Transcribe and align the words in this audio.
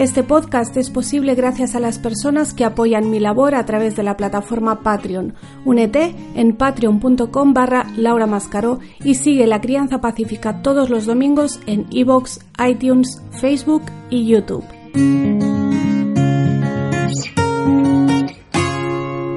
Este 0.00 0.22
podcast 0.22 0.74
es 0.78 0.88
posible 0.88 1.34
gracias 1.34 1.74
a 1.74 1.78
las 1.78 1.98
personas 1.98 2.54
que 2.54 2.64
apoyan 2.64 3.10
mi 3.10 3.20
labor 3.20 3.54
a 3.54 3.66
través 3.66 3.96
de 3.96 4.02
la 4.02 4.16
plataforma 4.16 4.82
Patreon. 4.82 5.34
Únete 5.66 6.14
en 6.34 6.56
patreon.com 6.56 7.52
barra 7.52 7.86
Laura 7.98 8.26
Mascaró 8.26 8.78
y 9.04 9.16
sigue 9.16 9.46
La 9.46 9.60
Crianza 9.60 10.00
Pacífica 10.00 10.62
todos 10.62 10.88
los 10.88 11.04
domingos 11.04 11.60
en 11.66 11.86
iVoox, 11.90 12.38
iTunes, 12.66 13.20
Facebook 13.42 13.82
y 14.08 14.26
YouTube. 14.26 14.64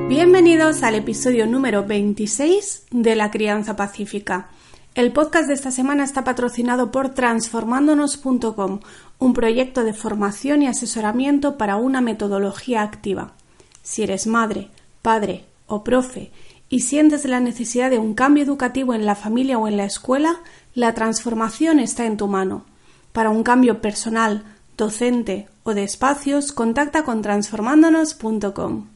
Bienvenidos 0.07 0.81
al 0.83 0.95
episodio 0.95 1.45
número 1.45 1.85
26 1.85 2.85
de 2.89 3.15
La 3.17 3.31
Crianza 3.31 3.75
Pacífica. 3.75 4.47
El 4.95 5.11
podcast 5.11 5.47
de 5.47 5.55
esta 5.55 5.71
semana 5.71 6.03
está 6.03 6.23
patrocinado 6.23 6.91
por 6.91 7.09
transformándonos.com, 7.09 8.79
un 9.17 9.33
proyecto 9.33 9.83
de 9.83 9.93
formación 9.93 10.61
y 10.61 10.67
asesoramiento 10.67 11.57
para 11.57 11.77
una 11.77 11.99
metodología 11.99 12.83
activa. 12.83 13.33
Si 13.81 14.03
eres 14.03 14.27
madre, 14.27 14.69
padre 15.01 15.45
o 15.65 15.83
profe 15.83 16.31
y 16.69 16.81
sientes 16.81 17.25
la 17.25 17.39
necesidad 17.39 17.89
de 17.89 17.97
un 17.97 18.13
cambio 18.13 18.43
educativo 18.43 18.93
en 18.93 19.07
la 19.07 19.15
familia 19.15 19.57
o 19.57 19.67
en 19.67 19.77
la 19.77 19.85
escuela, 19.85 20.41
la 20.75 20.93
transformación 20.93 21.79
está 21.79 22.05
en 22.05 22.17
tu 22.17 22.27
mano. 22.27 22.65
Para 23.13 23.31
un 23.31 23.41
cambio 23.41 23.81
personal, 23.81 24.43
docente 24.77 25.47
o 25.63 25.73
de 25.73 25.85
espacios, 25.85 26.51
contacta 26.51 27.03
con 27.03 27.23
transformándonos.com. 27.23 28.92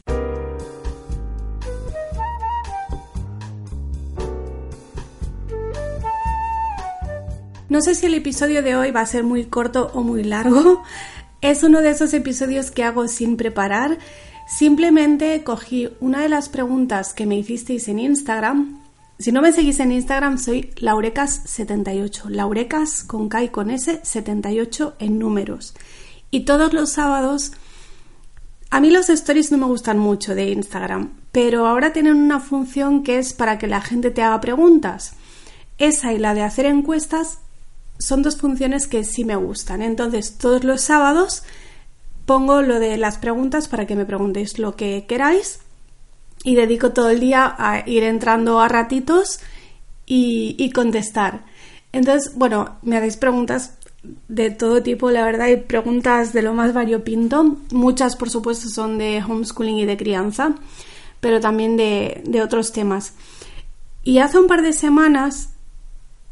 No 7.68 7.82
sé 7.82 7.94
si 7.94 8.06
el 8.06 8.14
episodio 8.14 8.62
de 8.62 8.76
hoy 8.76 8.92
va 8.92 9.02
a 9.02 9.06
ser 9.06 9.24
muy 9.24 9.44
corto 9.44 9.90
o 9.92 10.02
muy 10.02 10.24
largo. 10.24 10.82
Es 11.42 11.62
uno 11.62 11.82
de 11.82 11.90
esos 11.90 12.14
episodios 12.14 12.70
que 12.70 12.82
hago 12.82 13.06
sin 13.08 13.36
preparar. 13.36 13.98
Simplemente 14.48 15.44
cogí 15.44 15.90
una 16.00 16.22
de 16.22 16.30
las 16.30 16.48
preguntas 16.48 17.12
que 17.12 17.26
me 17.26 17.36
hicisteis 17.36 17.88
en 17.88 17.98
Instagram. 17.98 18.82
Si 19.18 19.32
no 19.32 19.42
me 19.42 19.52
seguís 19.52 19.80
en 19.80 19.92
Instagram, 19.92 20.38
soy 20.38 20.70
Laurecas78. 20.76 22.30
Laurecas 22.30 23.04
con 23.04 23.28
K 23.28 23.44
y 23.44 23.48
con 23.50 23.70
S, 23.70 24.00
78 24.02 24.96
en 24.98 25.18
números. 25.18 25.74
Y 26.30 26.46
todos 26.46 26.72
los 26.72 26.90
sábados. 26.90 27.52
A 28.70 28.80
mí 28.80 28.90
los 28.90 29.10
stories 29.10 29.52
no 29.52 29.58
me 29.58 29.66
gustan 29.66 29.98
mucho 29.98 30.34
de 30.34 30.48
Instagram, 30.50 31.12
pero 31.32 31.66
ahora 31.66 31.92
tienen 31.92 32.16
una 32.16 32.40
función 32.40 33.02
que 33.02 33.18
es 33.18 33.34
para 33.34 33.58
que 33.58 33.66
la 33.66 33.82
gente 33.82 34.10
te 34.10 34.22
haga 34.22 34.40
preguntas. 34.40 35.12
Esa 35.76 36.14
y 36.14 36.18
la 36.18 36.32
de 36.32 36.42
hacer 36.42 36.64
encuestas 36.64 37.40
son 37.98 38.22
dos 38.22 38.36
funciones 38.36 38.86
que 38.86 39.04
sí 39.04 39.24
me 39.24 39.36
gustan. 39.36 39.82
Entonces, 39.82 40.38
todos 40.38 40.64
los 40.64 40.80
sábados 40.80 41.42
pongo 42.26 42.62
lo 42.62 42.78
de 42.78 42.96
las 42.96 43.18
preguntas 43.18 43.68
para 43.68 43.86
que 43.86 43.96
me 43.96 44.04
preguntéis 44.04 44.58
lo 44.58 44.76
que 44.76 45.06
queráis 45.08 45.60
y 46.44 46.54
dedico 46.54 46.92
todo 46.92 47.10
el 47.10 47.20
día 47.20 47.54
a 47.58 47.88
ir 47.88 48.02
entrando 48.02 48.60
a 48.60 48.68
ratitos 48.68 49.40
y, 50.06 50.70
contestar. 50.74 51.44
Entonces, 51.92 52.32
bueno, 52.36 52.78
me 52.82 52.96
hacéis 52.96 53.16
preguntas 53.16 53.74
de 54.28 54.50
todo 54.50 54.82
tipo, 54.82 55.10
la 55.10 55.24
verdad, 55.24 55.48
hay 55.48 55.56
preguntas 55.56 56.32
de 56.32 56.42
lo 56.42 56.54
más 56.54 56.72
variopinto. 56.72 57.56
Muchas, 57.72 58.16
por 58.16 58.30
supuesto, 58.30 58.68
son 58.68 58.96
de 58.96 59.22
homeschooling 59.22 59.78
y 59.78 59.86
de 59.86 59.96
crianza, 59.96 60.54
pero 61.20 61.40
también 61.40 61.76
de, 61.76 62.22
de 62.24 62.42
otros 62.42 62.72
temas. 62.72 63.14
Y 64.04 64.18
hace 64.18 64.38
un 64.38 64.46
par 64.46 64.62
de 64.62 64.72
semanas 64.72 65.50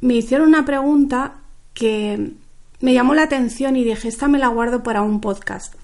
me 0.01 0.15
hicieron 0.15 0.49
una 0.49 0.65
pregunta 0.65 1.41
que 1.77 2.33
me 2.81 2.95
llamó 2.95 3.15
la 3.15 3.25
atención 3.25 3.77
y 3.77 3.85
dije, 3.85 4.09
esta 4.09 4.29
me 4.29 4.39
la 4.39 4.49
guardo 4.49 4.83
para 4.83 5.03
un 5.03 5.21
podcast. 5.21 5.75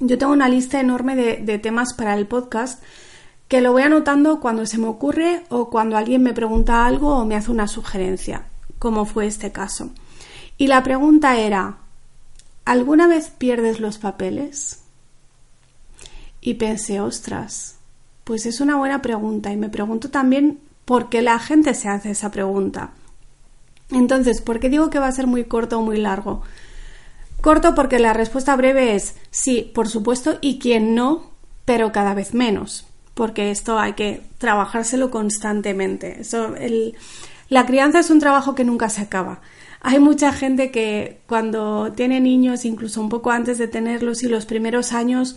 Yo 0.00 0.16
tengo 0.18 0.32
una 0.32 0.48
lista 0.48 0.80
enorme 0.80 1.14
de, 1.14 1.58
temas 1.58 1.92
para 1.94 2.14
el 2.14 2.26
podcast 2.26 2.82
que 3.46 3.60
lo 3.60 3.72
voy 3.72 3.82
anotando 3.82 4.40
cuando 4.40 4.64
se 4.64 4.78
me 4.78 4.86
ocurre 4.86 5.44
o 5.50 5.68
cuando 5.68 5.98
alguien 5.98 6.22
me 6.22 6.32
pregunta 6.32 6.86
algo 6.86 7.18
o 7.18 7.26
me 7.26 7.36
hace 7.36 7.50
una 7.50 7.68
sugerencia, 7.68 8.46
como 8.78 9.04
fue 9.04 9.26
este 9.26 9.52
caso. 9.52 9.90
Y 10.56 10.66
la 10.68 10.82
pregunta 10.82 11.38
era, 11.38 11.76
¿alguna 12.64 13.06
vez 13.06 13.28
pierdes 13.28 13.80
los 13.80 13.98
papeles? 13.98 14.80
Y 16.40 16.54
pensé, 16.54 17.00
ostras, 17.00 17.76
pues 18.24 18.46
es 18.46 18.62
una 18.62 18.76
buena 18.76 19.02
pregunta 19.02 19.52
y 19.52 19.58
me 19.58 19.68
pregunto 19.68 20.08
también 20.08 20.58
por 20.86 21.10
qué 21.10 21.20
la 21.20 21.38
gente 21.38 21.74
se 21.74 21.90
hace 21.90 22.12
esa 22.12 22.30
pregunta. 22.30 22.92
Entonces, 23.92 24.40
¿por 24.40 24.58
qué 24.60 24.68
digo 24.68 24.90
que 24.90 24.98
va 24.98 25.08
a 25.08 25.12
ser 25.12 25.26
muy 25.26 25.44
corto 25.44 25.78
o 25.78 25.82
muy 25.82 25.98
largo? 25.98 26.42
Corto 27.40 27.74
porque 27.74 27.98
la 27.98 28.12
respuesta 28.12 28.54
breve 28.56 28.94
es 28.94 29.16
sí, 29.30 29.70
por 29.74 29.88
supuesto, 29.88 30.38
y 30.40 30.58
quien 30.58 30.94
no, 30.94 31.32
pero 31.64 31.92
cada 31.92 32.14
vez 32.14 32.34
menos, 32.34 32.86
porque 33.14 33.50
esto 33.50 33.78
hay 33.78 33.94
que 33.94 34.22
trabajárselo 34.38 35.10
constantemente. 35.10 36.22
La 37.48 37.66
crianza 37.66 37.98
es 37.98 38.10
un 38.10 38.20
trabajo 38.20 38.54
que 38.54 38.64
nunca 38.64 38.88
se 38.88 39.02
acaba. 39.02 39.40
Hay 39.80 39.98
mucha 39.98 40.32
gente 40.32 40.70
que 40.70 41.20
cuando 41.26 41.92
tiene 41.92 42.20
niños, 42.20 42.64
incluso 42.64 43.00
un 43.00 43.08
poco 43.08 43.32
antes 43.32 43.58
de 43.58 43.66
tenerlos 43.66 44.22
y 44.22 44.28
los 44.28 44.46
primeros 44.46 44.92
años, 44.92 45.36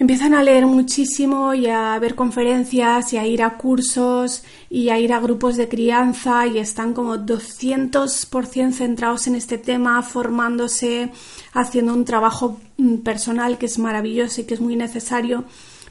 empiezan 0.00 0.32
a 0.32 0.42
leer 0.42 0.64
muchísimo 0.64 1.52
y 1.52 1.66
a 1.66 1.96
ver 1.98 2.14
conferencias 2.14 3.12
y 3.12 3.18
a 3.18 3.26
ir 3.26 3.42
a 3.42 3.58
cursos 3.58 4.42
y 4.70 4.88
a 4.88 4.98
ir 4.98 5.12
a 5.12 5.20
grupos 5.20 5.58
de 5.58 5.68
crianza 5.68 6.46
y 6.46 6.56
están 6.56 6.94
como 6.94 7.16
200% 7.16 8.72
centrados 8.72 9.26
en 9.26 9.34
este 9.34 9.58
tema, 9.58 10.02
formándose, 10.02 11.10
haciendo 11.52 11.92
un 11.92 12.06
trabajo 12.06 12.58
mm, 12.78 12.96
personal 12.96 13.58
que 13.58 13.66
es 13.66 13.78
maravilloso 13.78 14.40
y 14.40 14.44
que 14.44 14.54
es 14.54 14.60
muy 14.62 14.74
necesario. 14.74 15.44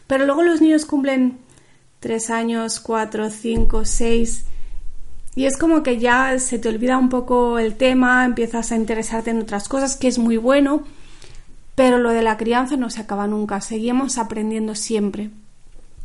Pero 0.08 0.26
luego 0.26 0.42
los 0.42 0.60
niños 0.60 0.88
cumplen 0.88 1.38
3 2.00 2.32
años, 2.32 2.80
4, 2.80 3.30
5, 3.30 3.86
6 3.86 4.46
y 5.36 5.46
es 5.46 5.56
como 5.56 5.84
que 5.84 6.00
ya 6.00 6.40
se 6.40 6.58
te 6.58 6.68
olvida 6.68 6.98
un 6.98 7.10
poco 7.10 7.60
el 7.60 7.76
tema, 7.76 8.26
empiezas 8.26 8.72
a 8.72 8.76
interesarte 8.76 9.30
en 9.30 9.38
otras 9.38 9.70
cosas, 9.70 9.98
que 9.98 10.08
es 10.08 10.18
muy 10.18 10.38
bueno, 10.38 10.84
pero 11.80 11.98
lo 11.98 12.10
de 12.10 12.22
la 12.22 12.36
crianza 12.36 12.76
no 12.76 12.90
se 12.90 13.00
acaba 13.00 13.26
nunca, 13.26 13.62
seguimos 13.62 14.18
aprendiendo 14.18 14.76
siempre. 14.76 15.30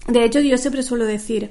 De 0.07 0.23
hecho, 0.23 0.39
yo 0.39 0.57
siempre 0.57 0.85
suelo 0.85 1.05
decir, 1.05 1.51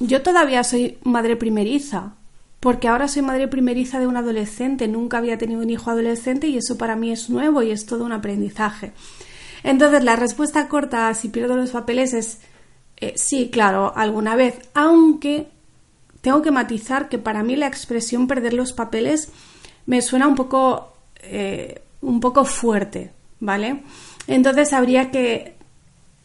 yo 0.00 0.22
todavía 0.22 0.64
soy 0.64 0.98
madre 1.04 1.36
primeriza, 1.36 2.14
porque 2.58 2.88
ahora 2.88 3.06
soy 3.06 3.22
madre 3.22 3.46
primeriza 3.46 4.00
de 4.00 4.08
un 4.08 4.16
adolescente, 4.16 4.88
nunca 4.88 5.18
había 5.18 5.38
tenido 5.38 5.60
un 5.60 5.70
hijo 5.70 5.88
adolescente 5.88 6.48
y 6.48 6.56
eso 6.56 6.78
para 6.78 6.96
mí 6.96 7.12
es 7.12 7.30
nuevo 7.30 7.62
y 7.62 7.70
es 7.70 7.86
todo 7.86 8.04
un 8.04 8.10
aprendizaje. 8.10 8.90
Entonces, 9.62 10.02
la 10.02 10.16
respuesta 10.16 10.66
corta 10.66 11.14
si 11.14 11.28
pierdo 11.28 11.54
los 11.56 11.70
papeles 11.70 12.12
es 12.12 12.40
eh, 12.96 13.12
sí, 13.14 13.50
claro, 13.52 13.92
alguna 13.94 14.34
vez, 14.34 14.58
aunque 14.74 15.46
tengo 16.22 16.42
que 16.42 16.50
matizar 16.50 17.08
que 17.08 17.18
para 17.18 17.44
mí 17.44 17.54
la 17.54 17.68
expresión 17.68 18.26
perder 18.26 18.54
los 18.54 18.72
papeles 18.72 19.28
me 19.86 20.02
suena 20.02 20.26
un 20.26 20.34
poco 20.34 20.92
eh, 21.22 21.82
un 22.06 22.20
poco 22.20 22.44
fuerte, 22.44 23.10
¿vale? 23.40 23.82
Entonces 24.28 24.72
habría 24.72 25.10
que 25.10 25.56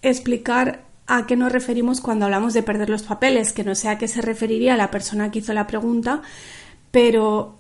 explicar 0.02 0.84
a 1.08 1.26
qué 1.26 1.36
nos 1.36 1.52
referimos 1.52 2.02
cuando 2.02 2.26
hablamos 2.26 2.54
de 2.54 2.64
perder 2.64 2.90
los 2.90 3.04
papeles, 3.04 3.52
que 3.52 3.64
no 3.64 3.76
sé 3.76 3.90
a 3.90 3.98
qué 3.98 4.08
se 4.08 4.22
referiría 4.22 4.78
la 4.78 4.92
persona 4.92 5.32
que 5.32 5.40
hizo 5.40 5.54
la 5.54 5.68
pregunta, 5.68 6.22
pero 6.92 7.58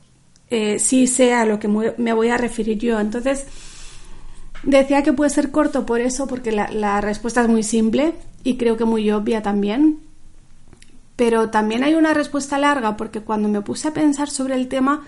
eh, 0.49 0.79
sí 0.79 1.07
sé 1.07 1.33
a 1.33 1.45
lo 1.45 1.59
que 1.59 1.67
me 1.67 2.13
voy 2.13 2.29
a 2.29 2.37
referir 2.37 2.77
yo. 2.77 2.99
Entonces, 2.99 3.47
decía 4.63 5.01
que 5.01 5.13
puede 5.13 5.31
ser 5.31 5.51
corto 5.51 5.85
por 5.85 5.99
eso, 5.99 6.27
porque 6.27 6.51
la, 6.51 6.69
la 6.71 7.01
respuesta 7.01 7.41
es 7.41 7.49
muy 7.49 7.63
simple 7.63 8.13
y 8.43 8.57
creo 8.57 8.77
que 8.77 8.85
muy 8.85 9.09
obvia 9.11 9.41
también. 9.41 9.99
Pero 11.15 11.49
también 11.49 11.83
hay 11.83 11.95
una 11.95 12.13
respuesta 12.13 12.57
larga, 12.57 12.95
porque 12.97 13.21
cuando 13.21 13.49
me 13.49 13.61
puse 13.61 13.87
a 13.87 13.93
pensar 13.93 14.29
sobre 14.29 14.55
el 14.55 14.67
tema, 14.67 15.03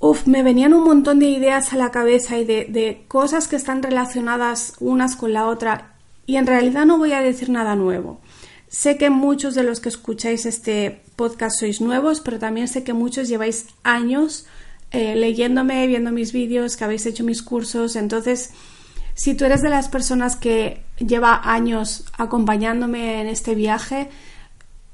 Uf, 0.00 0.26
me 0.26 0.42
venían 0.42 0.74
un 0.74 0.84
montón 0.84 1.18
de 1.18 1.26
ideas 1.26 1.72
a 1.72 1.76
la 1.76 1.90
cabeza 1.90 2.38
y 2.38 2.44
de, 2.44 3.04
cosas 3.08 3.48
que 3.48 3.56
están 3.56 3.82
relacionadas 3.82 4.74
unas 4.78 5.16
con 5.16 5.32
la 5.32 5.46
otra 5.46 5.94
y 6.24 6.36
en 6.36 6.46
realidad 6.46 6.86
no 6.86 6.98
voy 6.98 7.12
a 7.12 7.20
decir 7.20 7.50
nada 7.50 7.74
nuevo. 7.74 8.20
Sé 8.68 8.96
que 8.96 9.10
muchos 9.10 9.54
de 9.54 9.64
los 9.64 9.80
que 9.80 9.88
escucháis 9.88 10.46
este 10.46 11.02
podcast 11.16 11.58
sois 11.58 11.80
nuevos, 11.80 12.20
pero 12.20 12.38
también 12.38 12.68
sé 12.68 12.84
que 12.84 12.92
muchos 12.92 13.28
lleváis 13.28 13.66
años 13.82 14.46
eh, 14.90 15.16
leyéndome, 15.16 15.86
viendo 15.86 16.12
mis 16.12 16.32
vídeos, 16.32 16.76
que 16.76 16.84
habéis 16.84 17.06
hecho 17.06 17.24
mis 17.24 17.42
cursos, 17.42 17.96
entonces 17.96 18.50
Si 19.18 19.34
tú 19.34 19.46
eres 19.46 19.62
de 19.62 19.68
las 19.68 19.88
personas 19.88 20.36
que 20.36 20.84
lleva 20.98 21.40
años 21.42 22.04
acompañándome 22.16 23.20
en 23.20 23.26
este 23.26 23.56
viaje, 23.56 24.10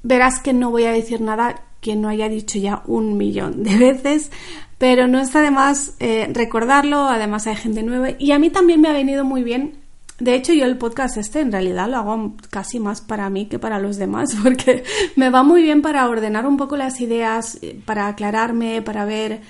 verás 0.01 0.39
que 0.39 0.51
no 0.51 0.71
voy 0.71 0.85
a 0.85 0.91
decir 0.91 1.21
nada 1.21 1.61
que 1.85 1.95
no 1.95 2.09
haya 2.09 2.29
dicho 2.29 2.57
ya 2.57 2.81
un 2.87 3.15
millón 3.15 3.61
de 3.63 3.77
veces, 3.77 4.31
pero 4.79 5.07
no 5.07 5.19
está 5.19 5.41
de 5.41 5.51
más 5.51 5.93
eh, 5.99 6.27
recordarlo, 6.33 7.01
además 7.07 7.45
hay 7.45 7.57
gente 7.57 7.83
nueva 7.83 8.09
y 8.17 8.31
a 8.31 8.39
mí 8.39 8.49
también 8.49 8.81
me 8.81 8.89
ha 8.89 8.93
venido 8.93 9.23
muy 9.23 9.43
bien. 9.43 9.75
De 10.17 10.33
hecho, 10.33 10.51
yo 10.53 10.65
el 10.65 10.77
podcast 10.77 11.17
este 11.17 11.41
en 11.41 11.51
realidad 11.51 11.87
lo 11.87 11.97
hago 11.97 12.33
casi 12.49 12.79
más 12.79 13.01
para 13.01 13.29
mí 13.29 13.45
que 13.45 13.59
para 13.59 13.77
los 13.77 13.97
demás, 13.97 14.35
porque 14.43 14.83
me 15.15 15.29
va 15.29 15.43
muy 15.43 15.61
bien 15.61 15.83
para 15.83 16.09
ordenar 16.09 16.47
un 16.47 16.57
poco 16.57 16.75
las 16.75 16.99
ideas, 17.01 17.59
eh, 17.61 17.79
para 17.85 18.07
aclararme, 18.07 18.81
para 18.81 19.05
ver 19.05 19.41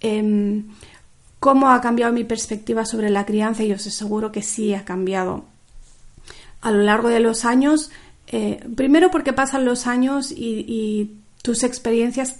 em, 0.00 0.68
cómo 1.40 1.68
ha 1.68 1.82
cambiado 1.82 2.14
mi 2.14 2.24
perspectiva 2.24 2.86
sobre 2.86 3.10
la 3.10 3.26
crianza 3.26 3.64
y 3.64 3.72
os 3.72 3.86
aseguro 3.86 4.32
que 4.32 4.40
sí 4.40 4.72
ha 4.72 4.86
cambiado 4.86 5.44
a 6.62 6.70
lo 6.70 6.82
largo 6.84 7.10
de 7.10 7.20
los 7.20 7.44
años. 7.44 7.90
Eh, 8.28 8.64
primero 8.76 9.10
porque 9.10 9.34
pasan 9.34 9.66
los 9.66 9.86
años 9.86 10.32
y 10.32 11.18
tus 11.42 11.62
experiencias 11.64 12.36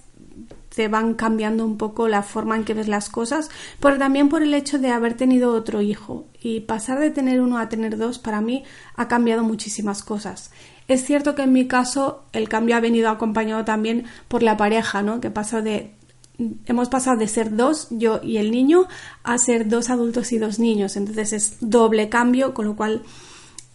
te 0.74 0.88
van 0.88 1.14
cambiando 1.14 1.66
un 1.66 1.76
poco 1.76 2.08
la 2.08 2.22
forma 2.22 2.56
en 2.56 2.64
que 2.64 2.74
ves 2.74 2.88
las 2.88 3.10
cosas, 3.10 3.50
pero 3.80 3.98
también 3.98 4.28
por 4.28 4.42
el 4.42 4.54
hecho 4.54 4.78
de 4.78 4.90
haber 4.90 5.14
tenido 5.14 5.52
otro 5.52 5.82
hijo. 5.82 6.26
Y 6.40 6.60
pasar 6.60 6.98
de 6.98 7.10
tener 7.10 7.40
uno 7.40 7.58
a 7.58 7.68
tener 7.68 7.98
dos, 7.98 8.18
para 8.18 8.40
mí, 8.40 8.64
ha 8.96 9.06
cambiado 9.06 9.42
muchísimas 9.42 10.02
cosas. 10.02 10.50
Es 10.88 11.04
cierto 11.04 11.34
que 11.34 11.42
en 11.42 11.52
mi 11.52 11.66
caso 11.66 12.24
el 12.32 12.48
cambio 12.48 12.76
ha 12.76 12.80
venido 12.80 13.10
acompañado 13.10 13.64
también 13.64 14.04
por 14.28 14.42
la 14.42 14.56
pareja, 14.56 15.02
¿no? 15.02 15.20
Que 15.20 15.30
pasa 15.30 15.60
de 15.60 15.94
hemos 16.66 16.88
pasado 16.88 17.18
de 17.18 17.28
ser 17.28 17.54
dos, 17.54 17.88
yo 17.90 18.20
y 18.22 18.38
el 18.38 18.50
niño, 18.50 18.88
a 19.22 19.38
ser 19.38 19.68
dos 19.68 19.90
adultos 19.90 20.32
y 20.32 20.38
dos 20.38 20.58
niños. 20.58 20.96
Entonces 20.96 21.32
es 21.32 21.56
doble 21.60 22.08
cambio, 22.08 22.54
con 22.54 22.66
lo 22.66 22.76
cual 22.76 23.02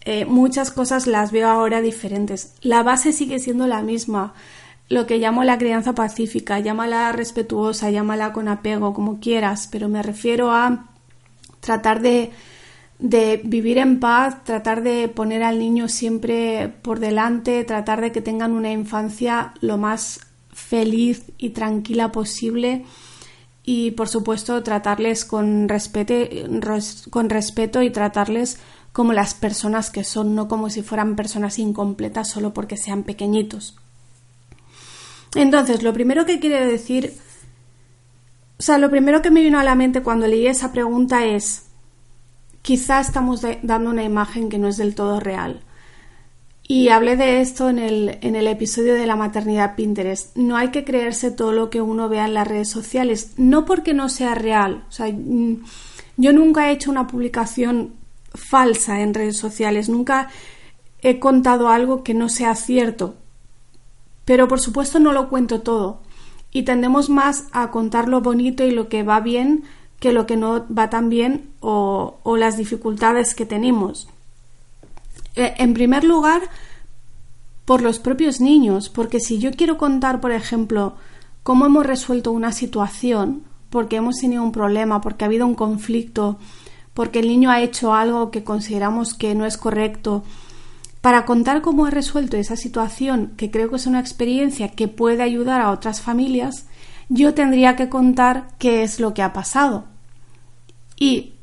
eh, 0.04 0.24
muchas 0.24 0.70
cosas 0.70 1.06
las 1.06 1.32
veo 1.32 1.48
ahora 1.48 1.80
diferentes. 1.80 2.54
La 2.60 2.82
base 2.82 3.12
sigue 3.12 3.38
siendo 3.38 3.66
la 3.66 3.82
misma 3.82 4.34
lo 4.88 5.06
que 5.06 5.18
llamo 5.18 5.44
la 5.44 5.58
crianza 5.58 5.94
pacífica, 5.94 6.60
llámala 6.60 7.12
respetuosa, 7.12 7.90
llámala 7.90 8.32
con 8.32 8.48
apego, 8.48 8.94
como 8.94 9.20
quieras, 9.20 9.68
pero 9.70 9.88
me 9.88 10.02
refiero 10.02 10.50
a 10.50 10.86
tratar 11.60 12.00
de, 12.00 12.30
de 12.98 13.40
vivir 13.44 13.78
en 13.78 14.00
paz, 14.00 14.44
tratar 14.44 14.82
de 14.82 15.08
poner 15.08 15.42
al 15.42 15.58
niño 15.58 15.88
siempre 15.88 16.72
por 16.82 17.00
delante, 17.00 17.64
tratar 17.64 18.00
de 18.00 18.12
que 18.12 18.22
tengan 18.22 18.52
una 18.52 18.72
infancia 18.72 19.52
lo 19.60 19.76
más 19.76 20.20
feliz 20.52 21.24
y 21.36 21.50
tranquila 21.50 22.10
posible 22.10 22.84
y 23.62 23.90
por 23.90 24.08
supuesto 24.08 24.62
tratarles 24.62 25.26
con 25.26 25.68
respeto, 25.68 26.14
con 27.10 27.28
respeto 27.28 27.82
y 27.82 27.90
tratarles 27.90 28.58
como 28.92 29.12
las 29.12 29.34
personas 29.34 29.90
que 29.90 30.04
son, 30.04 30.34
no 30.34 30.48
como 30.48 30.70
si 30.70 30.82
fueran 30.82 31.16
personas 31.16 31.58
incompletas 31.58 32.30
solo 32.30 32.54
porque 32.54 32.78
sean 32.78 33.02
pequeñitos. 33.02 33.76
Entonces, 35.38 35.84
lo 35.84 35.92
primero 35.92 36.26
que 36.26 36.40
quiere 36.40 36.66
decir, 36.66 37.14
o 38.58 38.62
sea, 38.62 38.76
lo 38.76 38.90
primero 38.90 39.22
que 39.22 39.30
me 39.30 39.40
vino 39.40 39.60
a 39.60 39.64
la 39.64 39.76
mente 39.76 40.02
cuando 40.02 40.26
leí 40.26 40.48
esa 40.48 40.72
pregunta 40.72 41.24
es, 41.24 41.66
quizá 42.62 43.00
estamos 43.00 43.46
dando 43.62 43.90
una 43.90 44.02
imagen 44.02 44.48
que 44.48 44.58
no 44.58 44.66
es 44.66 44.76
del 44.76 44.96
todo 44.96 45.20
real. 45.20 45.60
Y 46.64 46.88
hablé 46.88 47.16
de 47.16 47.40
esto 47.40 47.70
en 47.70 47.78
el, 47.78 48.18
en 48.20 48.34
el 48.34 48.48
episodio 48.48 48.94
de 48.94 49.06
la 49.06 49.14
maternidad 49.14 49.76
Pinterest. 49.76 50.36
No 50.36 50.56
hay 50.56 50.68
que 50.68 50.84
creerse 50.84 51.30
todo 51.30 51.52
lo 51.52 51.70
que 51.70 51.80
uno 51.80 52.08
vea 52.08 52.26
en 52.26 52.34
las 52.34 52.48
redes 52.48 52.68
sociales, 52.68 53.34
no 53.36 53.64
porque 53.64 53.94
no 53.94 54.08
sea 54.08 54.34
real. 54.34 54.84
O 54.88 54.92
sea, 54.92 55.06
mm, 55.06 55.62
yo 56.16 56.32
nunca 56.32 56.68
he 56.68 56.72
hecho 56.72 56.90
una 56.90 57.06
publicación 57.06 57.94
falsa 58.34 59.00
en 59.02 59.14
redes 59.14 59.36
sociales, 59.36 59.88
nunca 59.88 60.30
he 61.00 61.20
contado 61.20 61.68
algo 61.68 62.02
que 62.02 62.12
no 62.12 62.28
sea 62.28 62.56
cierto. 62.56 63.14
Pero 64.28 64.46
por 64.46 64.60
supuesto 64.60 64.98
no 65.00 65.14
lo 65.14 65.30
cuento 65.30 65.62
todo 65.62 66.02
y 66.52 66.64
tendemos 66.64 67.08
más 67.08 67.46
a 67.52 67.70
contar 67.70 68.08
lo 68.08 68.20
bonito 68.20 68.62
y 68.62 68.72
lo 68.72 68.90
que 68.90 69.02
va 69.02 69.20
bien 69.20 69.64
que 70.00 70.12
lo 70.12 70.26
que 70.26 70.36
no 70.36 70.66
va 70.68 70.90
tan 70.90 71.08
bien 71.08 71.48
o, 71.60 72.18
las 72.36 72.58
dificultades 72.58 73.34
que 73.34 73.46
tenemos. 73.46 74.06
E, 75.34 75.54
en 75.56 75.72
primer 75.72 76.04
lugar, 76.04 76.42
por 77.64 77.80
los 77.80 78.00
propios 78.00 78.38
niños, 78.38 78.90
porque 78.90 79.18
si 79.18 79.38
yo 79.38 79.50
quiero 79.50 79.78
contar, 79.78 80.20
por 80.20 80.32
ejemplo, 80.32 80.96
cómo 81.42 81.64
hemos 81.64 81.86
resuelto 81.86 82.30
una 82.30 82.52
situación, 82.52 83.44
porque 83.70 83.96
hemos 83.96 84.16
tenido 84.16 84.42
un 84.42 84.52
problema, 84.52 85.00
porque 85.00 85.24
ha 85.24 85.28
habido 85.28 85.46
un 85.46 85.54
conflicto, 85.54 86.36
porque 86.92 87.20
el 87.20 87.28
niño 87.28 87.50
ha 87.50 87.62
hecho 87.62 87.94
algo 87.94 88.30
que 88.30 88.44
consideramos 88.44 89.14
que 89.14 89.34
no 89.34 89.46
es 89.46 89.56
correcto, 89.56 90.22
para 91.00 91.24
contar 91.24 91.62
cómo 91.62 91.86
he 91.86 91.90
resuelto 91.90 92.36
esa 92.36 92.56
situación, 92.56 93.32
que 93.36 93.50
creo 93.50 93.70
que 93.70 93.76
es 93.76 93.86
una 93.86 94.00
experiencia 94.00 94.68
que 94.68 94.88
puede 94.88 95.22
ayudar 95.22 95.60
a 95.60 95.70
otras 95.70 96.00
familias, 96.00 96.66
yo 97.08 97.34
tendría 97.34 97.76
que 97.76 97.88
contar 97.88 98.48
qué 98.58 98.82
es 98.82 99.00
lo 99.00 99.14
que 99.14 99.22
ha 99.22 99.32
pasado. 99.32 99.84
Y 100.96 101.34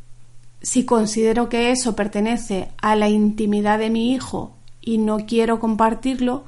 si 0.61 0.85
considero 0.85 1.47
que 1.47 1.71
eso 1.71 1.95
pertenece 1.95 2.69
a 2.81 2.95
la 2.95 3.09
intimidad 3.09 3.79
de 3.79 3.89
mi 3.89 4.13
hijo 4.13 4.55
y 4.81 4.97
no 4.97 5.25
quiero 5.25 5.59
compartirlo, 5.59 6.43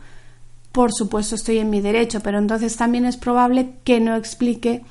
por 0.72 0.94
supuesto 0.94 1.36
estoy 1.36 1.60
en 1.60 1.70
mi 1.70 1.82
derecho, 1.82 2.20
pero 2.20 2.38
entonces 2.38 2.76
también 2.76 3.06
es 3.06 3.18
probable 3.18 3.76
que 3.84 4.00
no 4.00 4.16
explique 4.16 4.84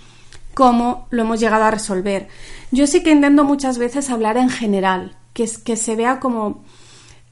cómo 0.55 1.07
lo 1.11 1.23
hemos 1.23 1.39
llegado 1.39 1.65
a 1.65 1.71
resolver. 1.71 2.29
Yo 2.71 2.87
sí 2.87 3.03
que 3.03 3.11
intento 3.11 3.45
muchas 3.45 3.79
veces 3.79 4.11
hablar 4.11 4.37
en 4.37 4.49
general, 4.49 5.17
que, 5.33 5.47
se 5.47 5.97
vea 5.97 6.19
como 6.19 6.65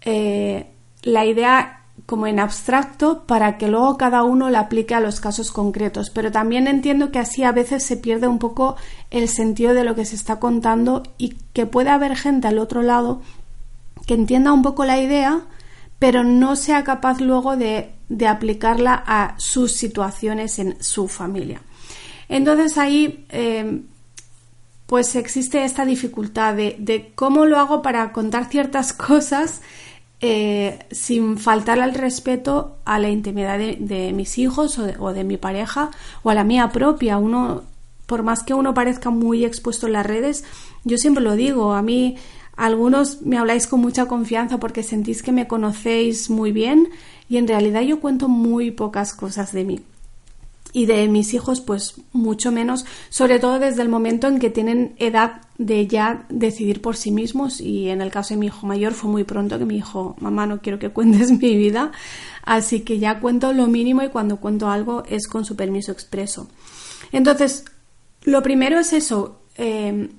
eh, 0.03 0.74
la 1.05 1.25
idea 1.25 1.81
como 2.07 2.27
en 2.27 2.41
abstracto 2.41 3.25
para 3.25 3.57
que 3.57 3.69
luego 3.69 3.97
cada 3.97 4.25
uno 4.25 4.51
la 4.51 4.61
aplique 4.61 4.95
a 4.95 5.01
los 5.01 5.21
casos 5.21 5.53
concretos. 5.53 6.11
Pero 6.11 6.33
también 6.33 6.67
entiendo 6.67 7.11
que 7.11 7.19
así 7.19 7.45
a 7.45 7.53
veces 7.53 7.85
se 7.85 7.97
pierde 7.97 8.27
un 8.27 8.39
poco 8.39 8.77
el 9.11 9.29
sentido 9.29 9.75
de 9.75 9.85
lo 9.85 9.95
que 9.95 10.05
se 10.05 10.17
está 10.17 10.41
contando 10.41 11.03
y 11.17 11.37
que 11.53 11.67
puede 11.67 11.91
haber 11.91 12.17
gente 12.17 12.49
al 12.49 12.59
otro 12.59 12.83
lado 12.83 13.23
que 14.07 14.15
entienda 14.15 14.53
un 14.53 14.63
poco 14.63 14.85
la 14.85 15.01
idea, 15.01 15.43
pero 15.99 16.25
no 16.25 16.57
sea 16.57 16.85
capaz 16.85 17.21
luego 17.21 17.57
de, 17.57 17.93
de 18.09 18.27
aplicarla 18.27 19.03
a 19.07 19.35
sus 19.39 19.73
situaciones 19.73 20.59
en 20.59 20.83
su 20.83 21.09
familia. 21.09 21.63
Entonces 22.29 22.77
ahí 22.77 23.25
eh, 23.31 23.81
pues 24.87 25.17
existe 25.17 25.65
esta 25.65 25.87
dificultad 25.87 26.55
de, 26.55 26.77
de 26.79 27.13
cómo 27.15 27.47
lo 27.47 27.59
hago 27.59 27.81
para 27.81 28.13
contar 28.13 28.47
ciertas 28.51 28.93
cosas 28.93 29.63
eh, 30.27 30.79
sin 30.91 31.37
faltar 31.37 31.81
al 31.81 31.93
respeto 31.93 32.79
a 32.87 32.99
la 32.99 33.11
intimidad 33.11 33.59
de, 33.59 34.13
mis 34.15 34.39
hijos 34.39 34.79
o 34.79 35.13
de, 35.13 35.23
mi 35.23 35.37
pareja 35.37 35.91
o 36.23 36.31
a 36.31 36.35
la 36.35 36.45
mía 36.45 36.71
propia. 36.71 37.19
Uno, 37.19 37.65
por 38.07 38.23
más 38.23 38.43
que 38.43 38.55
uno 38.55 38.73
parezca 38.73 39.11
muy 39.11 39.45
expuesto 39.45 39.87
en 39.87 39.93
las 39.93 40.07
redes, 40.07 40.43
yo 40.83 40.97
siempre 40.97 41.23
lo 41.23 41.37
digo, 41.37 41.75
a 41.75 41.83
mí 41.83 42.17
algunos 42.57 43.21
me 43.21 43.37
habláis 43.37 43.67
con 43.67 43.81
mucha 43.81 44.07
confianza 44.07 44.59
porque 44.59 44.83
sentís 44.83 45.23
que 45.23 45.31
me 45.31 45.47
conocéis 45.47 46.31
muy 46.31 46.53
bien 46.53 46.89
y 47.29 47.37
en 47.37 47.47
realidad 47.47 47.83
yo 47.83 48.01
cuento 48.01 48.27
muy 48.27 48.71
pocas 48.71 49.13
cosas 49.13 49.53
de 49.53 49.65
mí 49.65 49.81
y 50.75 50.87
de 50.87 51.07
mis 51.07 51.33
hijos 51.35 51.61
pues 51.61 51.95
mucho 52.13 52.51
menos, 52.51 52.85
sobre 53.09 53.39
todo 53.39 53.61
desde 53.61 53.81
el 53.81 53.89
momento 53.89 54.27
en 54.27 54.41
que 54.41 54.51
tienen 54.51 54.97
edad 54.99 55.41
de 55.57 55.87
ya 55.87 56.27
decidir 56.29 56.83
por 56.83 56.97
sí 56.97 57.13
mismos. 57.13 57.61
Y 57.61 57.91
en 57.91 58.03
el 58.03 58.11
caso 58.11 58.35
de 58.35 58.41
mi 58.41 58.47
hijo 58.47 58.67
mayor 58.67 58.93
fue 58.93 59.09
muy 59.09 59.23
pronto 59.23 59.57
que 59.57 59.65
me 59.65 59.75
dijo 59.75 60.17
mamá 60.19 60.47
no 60.47 60.61
quiero 60.61 60.81
que 60.81 60.91
cuentes 60.91 61.31
mi 61.41 61.57
vida 61.57 61.93
así 62.43 62.81
que 62.81 62.99
ya 62.99 63.21
cuento 63.21 63.53
lo 63.53 63.69
mínimo 63.69 64.03
y 64.03 64.09
cuando 64.09 64.39
cuento 64.39 64.69
algo 64.69 65.05
es 65.09 65.29
con 65.29 65.45
su 65.45 65.55
permiso 65.55 65.93
expreso. 65.93 66.49
Entonces 67.13 67.65
lo 68.25 68.43
primero 68.43 68.81
es 68.81 68.93
eso 68.93 69.43
eh, 69.57 70.11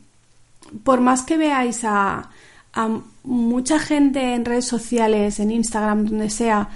por 0.85 1.01
más 1.01 1.24
que 1.24 1.35
veáis 1.35 1.83
a 1.83 2.29
mucha 3.24 3.77
gente 3.79 4.35
en 4.35 4.45
redes 4.45 4.65
sociales 4.65 5.39
en 5.41 5.51
Instagram 5.51 6.05
donde 6.05 6.29
sea 6.29 6.69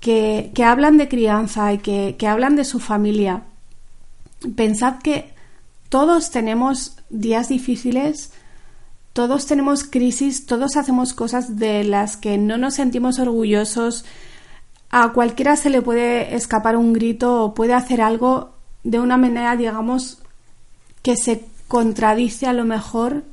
que, 0.00 0.52
hablan 0.64 0.96
de 0.96 1.08
crianza 1.08 1.72
y 1.72 1.78
que, 1.78 2.16
que 2.18 2.26
hablan 2.26 2.56
de 2.56 2.64
su 2.64 2.80
familia, 2.80 3.44
pensad 4.56 4.98
que 4.98 5.32
todos 5.88 6.30
tenemos 6.30 6.96
días 7.10 7.48
difíciles, 7.48 8.32
todos 9.12 9.46
tenemos 9.46 9.84
crisis, 9.84 10.46
todos 10.46 10.76
hacemos 10.76 11.12
cosas 11.12 11.58
de 11.58 11.84
las 11.84 12.16
que 12.16 12.38
no 12.38 12.56
nos 12.56 12.74
sentimos 12.74 13.18
orgullosos. 13.18 14.04
A 14.90 15.12
cualquiera 15.12 15.56
se 15.56 15.70
le 15.70 15.82
puede 15.82 16.34
escapar 16.34 16.76
un 16.76 16.92
grito 16.92 17.44
o 17.44 17.54
puede 17.54 17.74
hacer 17.74 18.00
algo 18.00 18.54
de 18.82 19.00
una 19.00 19.16
manera, 19.16 19.56
digamos, 19.56 20.22
que 21.02 21.16
se 21.16 21.44
contradice 21.68 22.46
a 22.46 22.52
lo 22.52 22.64
mejor 22.64 23.24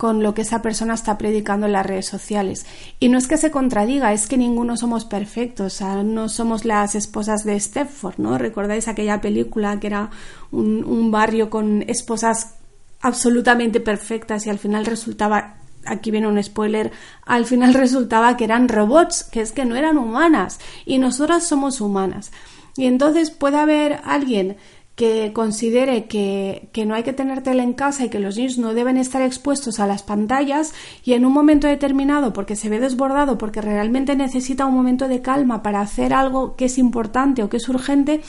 con 0.00 0.22
lo 0.22 0.32
que 0.32 0.40
esa 0.40 0.62
persona 0.62 0.94
está 0.94 1.18
predicando 1.18 1.66
en 1.66 1.74
las 1.74 1.84
redes 1.84 2.06
sociales. 2.06 2.64
Y 3.00 3.10
no 3.10 3.18
es 3.18 3.26
que 3.26 3.36
se 3.36 3.50
contradiga, 3.50 4.14
es 4.14 4.28
que 4.28 4.38
ninguno 4.38 4.78
somos 4.78 5.04
perfectos, 5.04 5.82
no 5.82 6.30
somos 6.30 6.64
las 6.64 6.94
esposas 6.94 7.44
de 7.44 7.60
Stepford, 7.60 8.14
¿no? 8.16 8.38
¿Recordáis 8.38 8.88
aquella 8.88 9.20
película 9.20 9.78
que 9.78 9.88
era 9.88 10.08
un, 10.52 11.10
barrio 11.10 11.50
con 11.50 11.84
esposas 11.86 12.54
absolutamente 13.02 13.78
perfectas 13.78 14.46
y 14.46 14.48
al 14.48 14.58
final 14.58 14.86
resultaba 14.86 15.56
aquí 15.84 16.10
viene 16.10 16.28
un 16.28 16.42
spoiler, 16.42 16.92
al 17.26 17.44
final 17.44 17.74
resultaba 17.84 18.38
que 18.38 18.44
eran 18.44 18.70
robots, 18.70 19.24
que 19.24 19.42
es 19.42 19.52
que 19.52 19.66
no 19.66 19.76
eran 19.76 19.98
humanas 19.98 20.60
y 20.86 20.96
nosotras 20.96 21.46
somos 21.46 21.82
humanas. 21.82 22.32
Y 22.74 22.86
entonces 22.86 23.30
puede 23.30 23.58
haber 23.58 24.00
alguien 24.04 24.56
que 25.00 25.32
considere 25.32 26.04
que, 26.04 26.68
que, 26.74 26.84
no 26.84 26.94
hay 26.94 27.04
que 27.04 27.14
tener 27.14 27.42
tele 27.42 27.62
en 27.62 27.72
casa 27.72 28.04
y 28.04 28.10
que 28.10 28.18
los 28.18 28.36
niños 28.36 28.58
no 28.58 28.74
deben 28.74 28.98
estar 28.98 29.22
expuestos 29.22 29.80
a 29.80 29.86
las 29.86 30.02
pantallas 30.02 30.74
y 31.06 31.14
en 31.14 31.24
un 31.24 31.32
momento 31.32 31.66
determinado, 31.66 32.34
porque 32.34 32.54
se 32.54 32.68
ve 32.68 32.80
desbordado, 32.80 33.38
porque 33.38 33.62
realmente 33.62 34.14
necesita 34.14 34.66
un 34.66 34.74
momento 34.74 35.08
de 35.08 35.22
calma 35.22 35.62
para 35.62 35.80
hacer 35.80 36.12
algo 36.12 36.54
que 36.54 36.66
es 36.66 36.76
importante 36.76 37.42
o 37.42 37.48
que 37.48 37.56
es 37.56 37.66
urgente, 37.70 38.20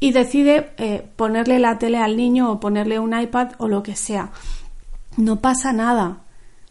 y 0.00 0.12
decide 0.12 0.68
eh, 0.76 1.08
ponerle 1.16 1.58
la 1.60 1.78
tele 1.78 1.96
al 1.96 2.18
niño 2.18 2.52
o 2.52 2.60
ponerle 2.60 2.98
un 2.98 3.18
iPad 3.18 3.52
o 3.56 3.66
lo 3.66 3.82
que 3.82 3.96
sea. 3.96 4.30
No 5.16 5.40
pasa 5.40 5.72
nada, 5.72 6.24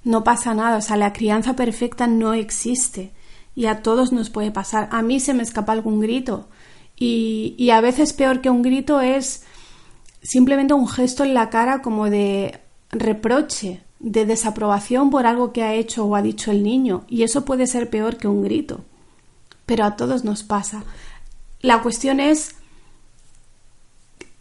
no 0.04 0.24
pasa 0.24 0.54
nada, 0.54 0.78
o 0.78 0.82
sea, 0.82 0.98
la 0.98 1.14
crianza 1.14 1.56
perfecta 1.56 2.06
no 2.06 2.36
existe 2.36 3.12
y 3.56 3.66
a 3.66 3.82
todos 3.82 4.12
nos 4.12 4.30
puede 4.30 4.52
pasar. 4.52 4.88
A 4.92 5.02
mí 5.02 5.20
se 5.20 5.34
me 5.34 5.42
escapa 5.42 5.72
algún 5.72 6.00
grito 6.00 6.48
y, 7.00 7.70
a 7.70 7.80
veces 7.80 8.14
peor 8.14 8.42
que 8.42 8.50
un 8.50 8.64
grito 8.64 9.02
es 9.02 9.44
simplemente 10.22 10.74
un 10.74 10.88
gesto 10.88 11.24
en 11.24 11.34
la 11.34 11.50
cara 11.50 11.82
como 11.82 12.10
de 12.10 12.60
reproche, 12.90 13.82
de 14.00 14.26
desaprobación 14.26 15.10
por 15.10 15.26
algo 15.26 15.52
que 15.54 15.64
ha 15.64 15.74
hecho 15.74 16.06
o 16.06 16.16
ha 16.16 16.22
dicho 16.22 16.52
el 16.52 16.64
niño. 16.64 17.06
Y 17.08 17.24
eso 17.24 17.46
puede 17.46 17.68
ser 17.68 17.90
peor 17.90 18.18
que 18.18 18.28
un 18.28 18.44
grito. 18.44 18.82
Pero 19.66 19.86
a 19.86 19.96
todos 19.96 20.24
nos 20.24 20.44
pasa. 20.44 20.84
La 21.62 21.82
cuestión 21.82 22.20
es 22.20 22.56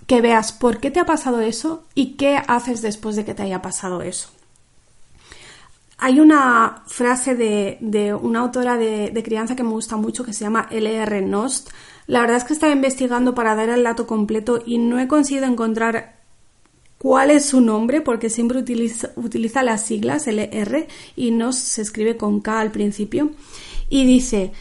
que 0.07 0.21
veas 0.21 0.53
por 0.53 0.79
qué 0.79 0.91
te 0.91 1.01
ha 1.01 1.07
pasado 1.07 1.41
eso 1.41 1.85
y 1.95 2.13
qué 2.13 2.37
haces 2.37 2.83
después 2.83 3.17
de 3.17 3.25
que 3.25 3.35
te 3.35 3.43
haya 3.43 3.63
pasado 3.63 4.03
eso. 4.03 4.29
Hay 5.99 6.21
una 6.21 6.83
frase 6.87 7.35
de, 7.35 8.15
una 8.15 8.41
autora 8.41 8.77
de, 8.77 9.11
de, 9.11 9.23
crianza 9.23 9.57
que 9.57 9.63
me 9.63 9.71
gusta 9.71 9.97
mucho 9.97 10.25
que 10.25 10.35
se 10.35 10.45
llama 10.45 10.69
L.R. 10.71 11.23
Nost, 11.23 11.71
la 12.07 12.21
verdad 12.21 12.37
es 12.37 12.45
que 12.45 12.53
estaba 12.53 12.73
investigando 12.73 13.35
para 13.35 13.57
dar 13.57 13.69
el 13.69 13.83
dato 13.83 14.07
completo 14.07 14.63
y 14.65 14.79
no 14.79 15.01
he 15.01 15.09
conseguido 15.09 15.47
encontrar 15.47 16.17
cuál 16.99 17.31
es 17.31 17.47
su 17.47 17.61
nombre 17.61 18.01
porque 18.01 18.31
siempre 18.31 18.59
utiliza, 18.59 19.11
utiliza 19.17 19.63
las 19.63 19.85
siglas 19.85 20.27
LR 20.27 20.87
y 21.17 21.31
no 21.33 21.53
se 21.53 21.83
escribe 21.83 22.17
con 22.17 22.41
K 22.41 22.61
al 22.61 22.71
principio. 22.71 23.33
Y 23.89 24.05
dice, 24.07 24.53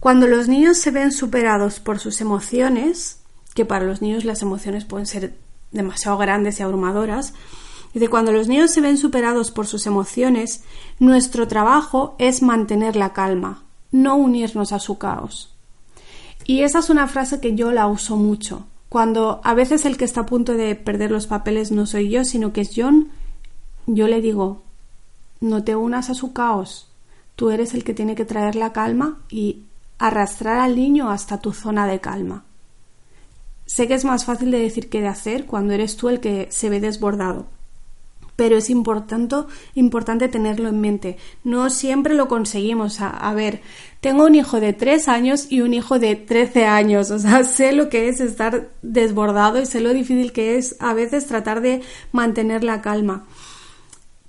cuando 0.00 0.26
los 0.26 0.48
niños 0.48 0.78
se 0.78 0.90
ven 0.90 1.12
superados 1.12 1.78
por 1.78 1.98
sus 1.98 2.20
emociones, 2.20 3.20
que 3.54 3.64
para 3.64 3.84
los 3.84 4.00
niños 4.00 4.24
las 4.24 4.42
emociones 4.42 4.84
pueden 4.84 5.06
ser 5.06 5.34
demasiado 5.72 6.16
grandes 6.16 6.58
y 6.58 6.62
abrumadoras, 6.62 7.34
dice, 7.92 8.08
cuando 8.08 8.32
los 8.32 8.48
niños 8.48 8.70
se 8.70 8.80
ven 8.80 8.96
superados 8.96 9.50
por 9.50 9.66
sus 9.66 9.86
emociones, 9.86 10.62
nuestro 10.98 11.48
trabajo 11.48 12.16
es 12.18 12.40
mantener 12.40 12.96
la 12.96 13.12
calma, 13.12 13.64
no 13.90 14.16
unirnos 14.16 14.72
a 14.72 14.78
su 14.78 14.96
caos. 14.96 15.57
Y 16.48 16.62
esa 16.62 16.78
es 16.78 16.88
una 16.88 17.08
frase 17.08 17.40
que 17.40 17.54
yo 17.54 17.72
la 17.72 17.86
uso 17.86 18.16
mucho. 18.16 18.64
Cuando 18.88 19.42
a 19.44 19.52
veces 19.52 19.84
el 19.84 19.98
que 19.98 20.06
está 20.06 20.22
a 20.22 20.26
punto 20.26 20.54
de 20.54 20.74
perder 20.76 21.10
los 21.10 21.26
papeles 21.26 21.70
no 21.72 21.84
soy 21.84 22.08
yo, 22.08 22.24
sino 22.24 22.54
que 22.54 22.62
es 22.62 22.70
John, 22.74 23.10
yo 23.86 24.08
le 24.08 24.22
digo, 24.22 24.62
no 25.40 25.62
te 25.62 25.76
unas 25.76 26.08
a 26.08 26.14
su 26.14 26.32
caos. 26.32 26.90
Tú 27.36 27.50
eres 27.50 27.74
el 27.74 27.84
que 27.84 27.92
tiene 27.92 28.14
que 28.14 28.24
traer 28.24 28.56
la 28.56 28.72
calma 28.72 29.18
y 29.28 29.64
arrastrar 29.98 30.60
al 30.60 30.74
niño 30.74 31.10
hasta 31.10 31.38
tu 31.38 31.52
zona 31.52 31.86
de 31.86 32.00
calma. 32.00 32.44
Sé 33.66 33.86
que 33.86 33.92
es 33.92 34.06
más 34.06 34.24
fácil 34.24 34.50
de 34.50 34.60
decir 34.60 34.88
que 34.88 35.02
de 35.02 35.08
hacer 35.08 35.44
cuando 35.44 35.74
eres 35.74 35.98
tú 35.98 36.08
el 36.08 36.18
que 36.18 36.48
se 36.50 36.70
ve 36.70 36.80
desbordado 36.80 37.44
pero 38.38 38.56
es 38.56 38.70
importante, 38.70 39.34
importante 39.74 40.28
tenerlo 40.28 40.68
en 40.68 40.80
mente. 40.80 41.16
No 41.42 41.70
siempre 41.70 42.14
lo 42.14 42.28
conseguimos. 42.28 43.00
A, 43.00 43.34
ver, 43.34 43.62
tengo 44.00 44.26
un 44.26 44.36
hijo 44.36 44.60
de 44.60 44.72
3 44.72 45.08
años 45.08 45.48
y 45.50 45.60
un 45.60 45.74
hijo 45.74 45.98
de 45.98 46.14
13 46.14 46.64
años. 46.64 47.10
O 47.18 47.18
sea, 47.18 47.42
sé 47.42 47.72
lo 47.72 47.88
que 47.88 48.08
es 48.08 48.20
estar 48.20 48.68
desbordado 48.80 49.60
y 49.60 49.66
sé 49.66 49.80
lo 49.80 49.92
difícil 49.92 50.30
que 50.30 50.56
es 50.56 50.76
a 50.78 50.94
veces 50.94 51.26
tratar 51.26 51.62
de 51.62 51.80
mantener 52.12 52.62
la 52.62 52.80
calma. 52.80 53.26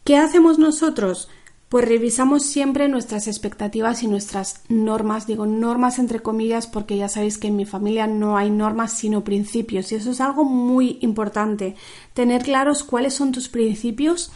¿Qué 0.03 0.17
hacemos 0.17 0.57
nosotros? 0.57 1.29
Pues 1.69 1.87
revisamos 1.87 2.43
siempre 2.43 2.87
nuestras 2.87 3.27
expectativas 3.27 4.01
y 4.01 4.07
nuestras 4.07 4.61
normas, 4.69 5.27
digo 5.27 5.45
normas 5.45 5.99
entre 5.99 6.19
comillas 6.19 6.65
porque 6.65 6.97
ya 6.97 7.07
sabéis 7.07 7.37
que 7.37 7.47
en 7.47 7.55
mi 7.55 7.65
familia 7.65 8.07
no 8.07 8.37
hay 8.37 8.49
normas 8.49 8.93
sino 8.93 9.23
principios 9.23 9.91
y 9.91 9.95
eso 9.95 10.09
es 10.09 10.19
algo 10.19 10.43
muy 10.43 10.97
importante, 11.01 11.75
tener 12.13 12.41
claros 12.41 12.83
cuáles 12.83 13.13
son 13.13 13.31
tus 13.31 13.49
principios 13.49 14.31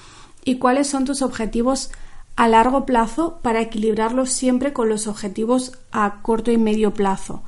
y 0.45 0.57
cuáles 0.57 0.87
son 0.87 1.05
tus 1.05 1.23
objetivos 1.23 1.89
a 2.35 2.47
largo 2.47 2.85
plazo 2.85 3.39
para 3.41 3.61
equilibrarlos 3.61 4.29
siempre 4.29 4.71
con 4.71 4.87
los 4.87 5.07
objetivos 5.07 5.73
a 5.91 6.21
corto 6.21 6.51
y 6.51 6.57
medio 6.57 6.93
plazo. 6.93 7.43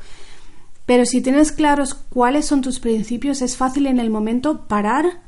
Pero 0.86 1.06
si 1.06 1.22
tienes 1.22 1.52
claros 1.52 1.96
cuáles 1.96 2.46
son 2.46 2.62
tus 2.62 2.80
principios, 2.80 3.42
es 3.42 3.58
fácil 3.58 3.88
en 3.88 4.00
el 4.00 4.12
momento 4.12 4.68
parar, 4.68 5.22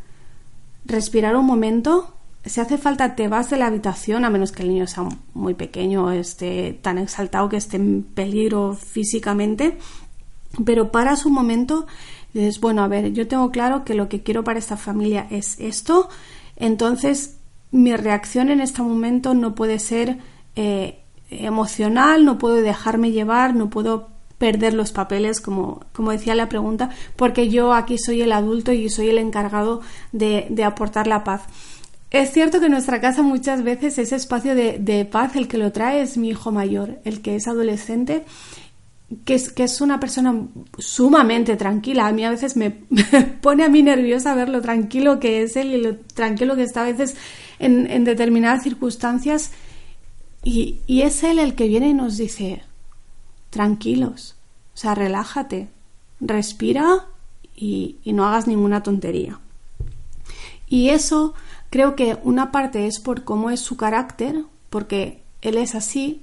respirar 0.86 1.36
un 1.36 1.46
momento, 1.46 2.17
si 2.46 2.62
hace 2.62 2.78
falta 2.78 3.16
te 3.16 3.28
vas 3.28 3.50
de 3.50 3.58
la 3.58 3.68
habitación, 3.68 4.26
a 4.26 4.30
menos 4.30 4.52
que 4.52 4.64
el 4.64 4.70
niño 4.70 4.88
sea 4.88 5.08
muy 5.34 5.54
pequeño 5.54 6.12
esté 6.12 6.78
tan 6.82 6.98
exaltado 6.98 7.50
que 7.50 7.58
esté 7.58 7.78
en 7.78 8.04
peligro 8.04 8.74
físicamente, 8.74 9.78
pero 10.66 10.92
paras 10.92 11.26
un 11.26 11.34
momento 11.34 11.88
y 12.34 12.40
dices, 12.40 12.60
bueno, 12.62 12.84
a 12.84 12.88
ver, 12.88 13.14
yo 13.14 13.28
tengo 13.28 13.52
claro 13.52 13.84
que 13.84 13.96
lo 13.96 14.10
que 14.10 14.24
quiero 14.24 14.44
para 14.44 14.60
esta 14.60 14.78
familia 14.78 15.28
es 15.30 15.60
esto, 15.60 16.10
entonces 16.56 17.38
mi 17.72 17.96
reacción 17.96 18.50
en 18.50 18.62
este 18.62 18.82
momento 18.82 19.34
no 19.34 19.54
puede 19.54 19.80
ser 19.80 20.18
eh, 20.56 21.00
emocional, 21.30 22.24
no 22.24 22.38
puedo 22.38 22.56
dejarme 22.56 23.12
llevar, 23.12 23.56
no 23.56 23.70
puedo 23.70 24.10
perder 24.38 24.74
los 24.74 24.92
papeles, 24.92 25.42
como, 25.42 25.82
como 25.94 26.12
decía 26.12 26.36
la 26.36 26.48
pregunta, 26.48 26.92
porque 27.16 27.50
yo 27.50 27.74
aquí 27.74 27.98
soy 27.98 28.22
el 28.22 28.32
adulto 28.32 28.72
y 28.72 28.88
soy 28.90 29.10
el 29.10 29.18
encargado 29.18 29.82
de 30.12 30.64
aportar 30.64 31.08
la 31.08 31.24
paz. 31.24 31.42
Es 32.10 32.32
cierto 32.32 32.62
que 32.62 32.70
nuestra 32.70 33.02
casa 33.02 33.22
muchas 33.22 33.64
veces 33.64 33.98
ese 33.98 34.16
espacio 34.16 34.56
de, 34.56 35.08
paz 35.12 35.36
el 35.36 35.48
que 35.48 35.58
lo 35.58 35.72
trae 35.74 36.02
es 36.02 36.18
mi 36.18 36.30
hijo 36.30 36.52
mayor, 36.52 37.00
el 37.04 37.22
que 37.22 37.36
es 37.36 37.48
adolescente, 37.48 38.24
que 39.26 39.36
es, 39.36 39.52
que 39.52 39.64
es 39.66 39.82
una 39.82 40.00
persona 40.00 40.48
sumamente 40.78 41.58
tranquila. 41.58 42.08
A 42.08 42.14
mí 42.14 42.24
a 42.24 42.30
veces 42.30 42.56
me, 42.56 42.72
pone 43.42 43.66
a 43.66 43.70
mí 43.70 43.84
nerviosa 43.84 44.36
ver 44.36 44.48
lo 44.48 44.62
tranquilo 44.62 45.20
que 45.20 45.44
es 45.44 45.58
él 45.58 45.74
y 45.74 45.82
lo 45.82 45.98
tranquilo 45.98 46.56
que 46.56 46.64
está 46.64 46.82
a 46.82 46.92
veces 46.92 47.18
en, 47.60 48.06
determinadas 48.06 48.64
circunstancias. 48.64 49.52
Y, 50.44 50.80
es 50.88 51.24
él 51.24 51.40
el 51.40 51.56
que 51.56 51.68
viene 51.68 51.90
y 51.90 51.94
nos 51.94 52.16
dice, 52.16 52.64
tranquilos, 53.50 54.38
o 54.74 54.78
sea, 54.78 54.96
relájate, 54.96 55.68
respira 56.22 57.08
y 57.54 57.98
no 58.06 58.26
hagas 58.26 58.48
ninguna 58.48 58.82
tontería. 58.82 59.40
Y 60.70 60.90
eso 60.90 61.34
Creo 61.70 61.96
que 61.96 62.18
una 62.24 62.52
parte 62.52 62.88
es 62.88 63.00
por 63.00 63.24
cómo 63.24 63.50
es 63.50 63.60
su 63.60 63.78
carácter, 63.78 64.44
porque 64.70 65.22
él 65.42 65.58
es 65.58 65.76
así, 65.76 66.22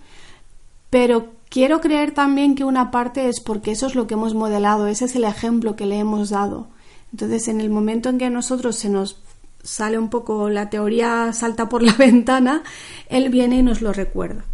pero 0.90 1.32
quiero 1.48 1.80
creer 1.80 2.12
también 2.12 2.54
que 2.54 2.64
una 2.64 2.90
parte 2.90 3.28
es 3.28 3.40
porque 3.40 3.72
eso 3.72 3.86
es 3.86 3.94
lo 3.94 4.06
que 4.06 4.14
hemos 4.14 4.34
modelado, 4.34 4.86
ese 4.86 5.04
es 5.04 5.16
el 5.16 5.24
ejemplo 5.24 5.76
que 5.76 5.86
le 5.86 5.98
hemos 5.98 6.30
dado. 6.30 6.68
Entonces, 7.12 7.48
en 7.48 7.60
el 7.60 7.70
momento 7.70 8.08
en 8.08 8.18
que 8.18 8.24
a 8.26 8.30
nosotros 8.30 8.76
se 8.76 8.88
nos 8.88 9.18
sale 9.62 9.98
un 9.98 10.10
poco 10.10 10.50
la 10.50 10.70
teoría 10.70 11.32
salta 11.32 11.68
por 11.68 11.82
la 11.82 11.92
ventana, 11.98 12.62
él 13.08 13.28
viene 13.28 13.56
y 13.56 13.62
nos 13.62 13.82
lo 13.82 13.92
recuerda. 13.92 14.44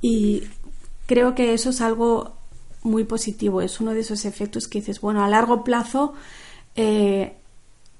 Y 0.00 0.44
creo 1.06 1.34
que 1.34 1.54
eso 1.54 1.70
es 1.70 1.80
algo 1.80 2.34
muy 2.82 3.04
positivo, 3.04 3.62
es 3.62 3.80
uno 3.80 3.92
de 3.92 4.00
esos 4.00 4.24
efectos 4.24 4.68
que 4.68 4.78
dices, 4.80 5.00
bueno, 5.00 5.24
a 5.24 5.28
largo 5.28 5.64
plazo 5.64 6.14
eh, 6.74 7.36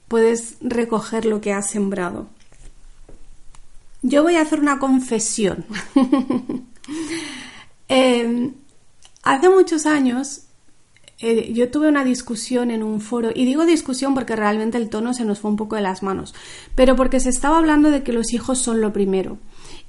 puedes 0.08 0.56
recoger 0.60 1.24
lo 1.24 1.40
que 1.40 1.52
has 1.52 1.70
sembrado. 1.70 2.26
Yo 4.08 4.22
voy 4.22 4.36
a 4.36 4.42
hacer 4.42 4.60
una 4.60 4.78
confesión. 4.78 5.64
Em, 7.88 8.54
hace 9.22 9.48
muchos 9.48 9.86
años 9.86 10.46
eh, 11.18 11.52
yo 11.52 11.70
tuve 11.70 11.88
una 11.88 12.04
discusión 12.04 12.72
en 12.72 12.82
un 12.82 13.00
foro, 13.00 13.30
y 13.34 13.44
digo 13.44 13.64
discusión 13.64 14.12
porque 14.12 14.34
realmente 14.34 14.76
el 14.76 14.88
tono 14.88 15.14
se 15.14 15.24
nos 15.24 15.38
fue 15.38 15.50
un 15.52 15.56
poco 15.56 15.76
de 15.76 15.82
las 15.82 16.02
manos, 16.02 16.34
pero 16.74 16.96
porque 16.96 17.20
se 17.20 17.30
estaba 17.30 17.58
hablando 17.58 17.90
de 17.90 18.02
que 18.02 18.12
los 18.12 18.32
hijos 18.32 18.58
son 18.58 18.80
lo 18.80 18.92
primero. 18.92 19.38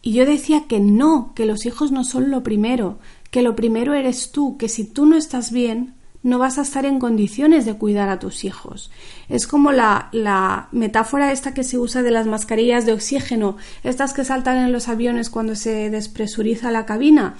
Y 0.02 0.14
yo 0.14 0.26
decía 0.26 0.66
que 0.68 0.80
no, 0.80 1.34
que 1.36 1.46
los 1.46 1.66
hijos 1.66 1.92
no 1.92 2.04
son 2.04 2.30
lo 2.30 2.44
primero, 2.44 3.00
que 3.32 3.42
lo 3.42 3.56
primero 3.56 3.94
eres 3.94 4.32
tú, 4.32 4.58
que 4.58 4.70
si 4.70 4.84
tú 4.84 5.06
no 5.06 5.18
estás 5.18 5.52
bien, 5.52 5.96
no 6.24 6.40
vas 6.40 6.58
a 6.58 6.62
estar 6.62 6.86
en 6.86 7.00
condiciones 7.00 7.66
de 7.66 7.76
cuidar 7.76 8.10
a 8.10 8.20
tus 8.20 8.44
hijos. 8.44 8.92
Es 9.30 9.48
como 9.48 9.72
la, 9.72 10.10
la, 10.12 10.68
metáfora 10.72 11.32
esta 11.32 11.54
que 11.54 11.64
se 11.64 11.78
usa 11.78 12.02
de 12.02 12.12
las 12.12 12.28
mascarillas 12.28 12.86
de 12.86 12.94
oxígeno, 12.94 13.58
estas 13.84 14.14
que 14.14 14.26
saltan 14.26 14.58
en 14.58 14.72
los 14.72 14.88
aviones 14.88 15.30
cuando 15.30 15.56
se 15.56 15.90
despresuriza 15.90 16.72
la 16.72 16.86
cabina. 16.86 17.36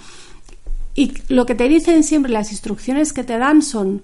Y 0.94 1.14
lo 1.28 1.46
que 1.46 1.54
te 1.54 1.68
dicen 1.68 2.02
siempre, 2.02 2.32
las 2.32 2.50
instrucciones 2.50 3.12
que 3.12 3.24
te 3.24 3.38
dan 3.38 3.62
son, 3.62 4.02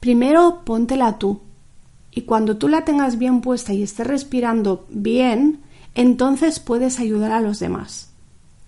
primero 0.00 0.62
póntela 0.64 1.18
tú. 1.18 1.40
Y 2.12 2.22
cuando 2.22 2.56
tú 2.56 2.68
la 2.68 2.84
tengas 2.84 3.18
bien 3.18 3.40
puesta 3.40 3.72
y 3.72 3.82
estés 3.82 4.06
respirando 4.06 4.86
bien, 4.90 5.60
entonces 5.94 6.60
puedes 6.60 7.00
ayudar 7.00 7.32
a 7.32 7.40
los 7.40 7.58
demás. 7.58 8.10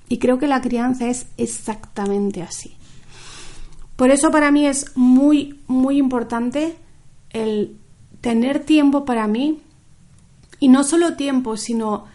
Y 0.08 0.18
creo 0.18 0.38
que 0.38 0.46
la 0.46 0.60
crianza 0.60 1.08
es 1.08 1.26
exactamente 1.36 2.42
así. 2.42 2.76
Por 4.02 4.10
eso 4.10 4.32
para 4.32 4.50
mí 4.50 4.66
es 4.66 4.96
muy, 4.96 5.60
muy 5.68 5.96
importante 5.96 6.74
el 7.30 7.76
tener 8.20 8.58
tiempo 8.58 9.04
para 9.04 9.28
mí 9.28 9.60
y 10.58 10.66
no 10.66 10.82
solo 10.82 11.14
tiempo, 11.14 11.56
sino 11.56 12.06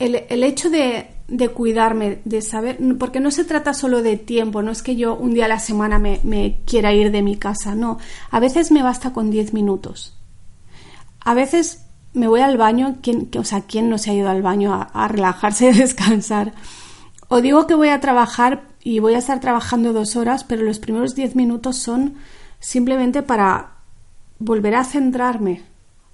el, 0.00 0.24
el 0.30 0.42
hecho 0.42 0.68
de, 0.68 1.06
de, 1.28 1.48
cuidarme, 1.50 2.18
de 2.24 2.42
saber, 2.42 2.80
porque 2.98 3.20
no 3.20 3.30
se 3.30 3.44
trata 3.44 3.72
solo 3.72 4.02
de 4.02 4.16
tiempo, 4.16 4.62
no 4.62 4.72
es 4.72 4.82
que 4.82 4.96
yo 4.96 5.14
un 5.14 5.32
día 5.32 5.44
a 5.44 5.48
la 5.48 5.60
semana 5.60 6.00
me, 6.00 6.58
quiera 6.66 6.92
ir 6.92 7.12
de 7.12 7.22
mi 7.22 7.36
casa, 7.36 7.76
no, 7.76 7.98
a 8.32 8.40
veces 8.40 8.72
me 8.72 8.82
basta 8.82 9.12
con 9.12 9.30
10 9.30 9.54
minutos. 9.54 10.16
A 11.20 11.34
veces 11.34 11.84
me 12.14 12.26
voy 12.26 12.40
al 12.40 12.56
baño, 12.56 12.96
¿quién, 13.00 13.30
o 13.38 13.44
sea, 13.44 13.60
¿quién 13.60 13.88
no 13.88 13.98
se 13.98 14.10
ha 14.10 14.14
ido 14.14 14.28
al 14.28 14.42
baño 14.42 14.74
a, 14.74 14.82
a 14.82 15.06
relajarse 15.06 15.70
y 15.70 15.72
descansar? 15.78 16.52
O 17.28 17.40
digo 17.40 17.68
que 17.68 17.76
voy 17.76 17.90
a 17.90 18.00
trabajar 18.00 18.67
y 18.82 19.00
voy 19.00 19.14
a 19.14 19.18
estar 19.18 19.40
trabajando 19.40 19.92
dos 19.92 20.16
horas, 20.16 20.44
pero 20.44 20.62
los 20.62 20.78
primeros 20.78 21.14
10 21.14 21.36
minutos 21.36 21.76
son 21.76 22.14
simplemente 22.60 23.22
para 23.22 23.72
volver 24.38 24.74
a 24.74 24.84
centrarme, 24.84 25.62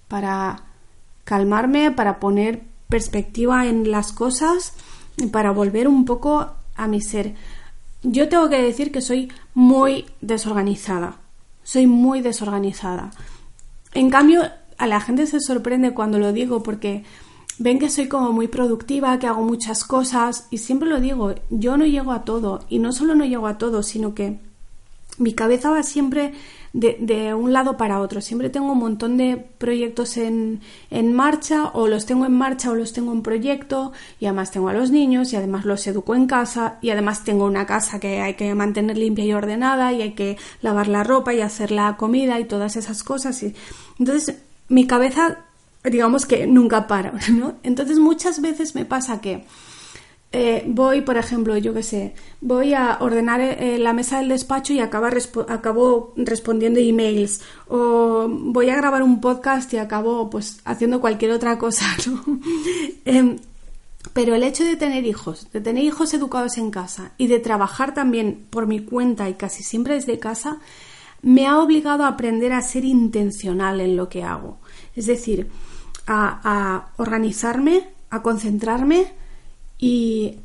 para 0.09 0.65
calmarme, 1.25 1.91
para 1.91 2.21
poner 2.21 2.63
perspectiva 2.89 3.67
en 3.67 3.91
las 3.91 4.13
cosas 4.13 4.75
y 5.17 5.27
para 5.27 5.51
volver 5.51 5.89
un 5.89 6.05
poco 6.05 6.55
a 6.75 6.89
mi 6.89 7.01
ser. 7.01 7.35
Yo 8.03 8.29
tengo 8.29 8.49
que 8.49 8.63
decir 8.63 8.93
que 8.93 9.01
soy 9.01 9.33
muy 9.55 10.07
desorganizada. 10.21 11.17
Soy 11.63 11.87
muy 11.87 12.21
desorganizada. 12.21 13.11
En 13.95 14.11
cambio, 14.11 14.43
a 14.77 14.87
la 14.87 15.01
gente 15.01 15.27
se 15.27 15.41
sorprende 15.41 15.95
cuando 15.95 16.19
lo 16.19 16.33
digo 16.33 16.63
porque 16.63 17.05
ven 17.59 17.79
que 17.79 17.89
soy 17.89 18.09
como 18.09 18.33
muy 18.33 18.49
productiva, 18.49 19.19
que 19.19 19.27
hago 19.27 19.43
muchas 19.43 19.85
cosas 19.85 20.49
y 20.51 20.59
siempre 20.59 20.89
lo 20.89 21.01
digo, 21.01 21.35
yo 21.51 21.77
no 21.77 21.87
llego 21.87 22.13
a 22.13 22.25
todo 22.25 22.65
y 22.69 22.79
no 22.79 22.93
solo 22.93 23.15
no 23.15 23.25
llego 23.25 23.47
a 23.47 23.59
todo, 23.59 23.83
sino 23.83 24.15
que 24.15 24.39
mi 25.19 25.33
cabeza 25.33 25.71
va 25.71 25.83
siempre 25.83 26.33
de, 26.73 27.35
un 27.35 27.53
lado 27.53 27.77
para 27.77 28.01
otro. 28.01 28.21
Siempre 28.21 28.51
tengo 28.51 28.73
un 28.73 28.79
montón 28.79 29.17
de 29.17 29.37
proyectos 29.59 30.17
en, 30.17 30.61
en, 30.91 31.13
marcha, 31.13 31.71
o 31.73 31.87
los 31.87 32.05
tengo 32.05 32.27
en 32.27 32.37
marcha 32.37 32.71
o 32.71 32.75
los 32.75 32.93
tengo 32.93 33.13
en 33.13 33.23
proyecto, 33.23 33.93
y 34.19 34.27
además 34.27 34.51
tengo 34.51 34.69
a 34.69 34.73
los 34.73 34.91
niños, 34.91 35.33
y 35.33 35.37
además 35.37 35.65
los 35.65 35.87
educo 35.87 36.17
en 36.17 36.27
casa, 36.27 36.79
y 36.83 36.91
además 36.91 37.23
tengo 37.23 37.45
una 37.45 37.65
casa 37.65 38.01
que 38.01 38.21
hay 38.21 38.35
que 38.35 38.55
mantener 38.55 38.99
limpia 38.99 39.25
y 39.25 39.33
ordenada, 39.33 39.93
y 39.93 40.03
hay 40.03 40.13
que 40.15 40.37
lavar 40.63 40.89
la 40.89 41.05
ropa 41.05 41.33
y 41.33 41.41
hacer 41.41 41.71
la 41.71 41.97
comida 41.97 42.41
y 42.41 42.45
todas 42.45 42.77
esas 42.77 43.05
cosas. 43.05 43.41
Y... 43.45 43.55
Entonces, 44.01 44.43
mi 44.69 44.87
cabeza, 44.87 45.45
digamos 45.85 46.27
que 46.27 46.47
nunca 46.47 46.87
para, 46.87 47.13
¿no? 47.31 47.55
Entonces, 47.63 47.99
muchas 47.99 48.41
veces 48.41 48.75
me 48.75 48.85
pasa 48.85 49.21
que 49.21 49.45
eh, 50.37 50.65
voy, 50.67 51.03
por 51.03 51.17
ejemplo, 51.17 51.57
yo 51.59 51.73
qué 51.73 51.85
sé, 51.85 52.15
voy 52.41 52.75
a 52.75 52.99
ordenar 53.01 53.41
eh, 53.41 53.79
la 53.79 53.93
mesa 53.93 54.19
del 54.19 54.31
despacho 54.31 54.73
y 54.73 54.81
acabo, 54.81 56.13
respondiendo 56.17 56.81
emails, 56.81 57.41
o 57.69 58.27
voy 58.29 58.69
a 58.69 58.75
grabar 58.75 59.05
un 59.05 59.21
podcast 59.21 59.73
y 59.75 59.77
acabo 59.77 60.29
pues 60.31 60.61
haciendo 60.65 61.01
cualquier 61.01 61.31
otra 61.31 61.57
cosa. 61.57 61.87
Em, 63.05 63.39
pero 64.13 64.35
el 64.35 64.43
hecho 64.43 64.65
de 64.65 64.75
tener 64.75 65.07
hijos, 65.07 65.53
de 65.53 65.61
tener 65.61 65.85
hijos 65.85 66.13
educados 66.15 66.59
en 66.59 66.73
casa 66.73 67.13
y 67.17 67.29
de 67.29 67.39
trabajar 67.39 67.95
también 67.95 68.45
por 68.51 68.67
mi 68.67 68.81
cuenta 68.81 69.29
y 69.29 69.35
casi 69.35 69.63
siempre 69.63 69.95
desde 69.95 70.19
casa, 70.19 70.59
me 71.23 71.47
ha 71.47 71.61
obligado 71.61 72.03
a 72.03 72.09
aprender 72.09 72.53
a 72.53 72.61
ser 72.61 72.85
intencional 72.85 73.81
en 73.81 73.97
lo 73.97 74.09
que 74.09 74.25
hago. 74.25 74.59
Es 74.97 75.07
decir, 75.07 75.49
a 76.07 76.89
organizarme, 76.97 77.89
a 78.11 78.23
concentrarme, 78.23 79.13
y, 79.79 80.41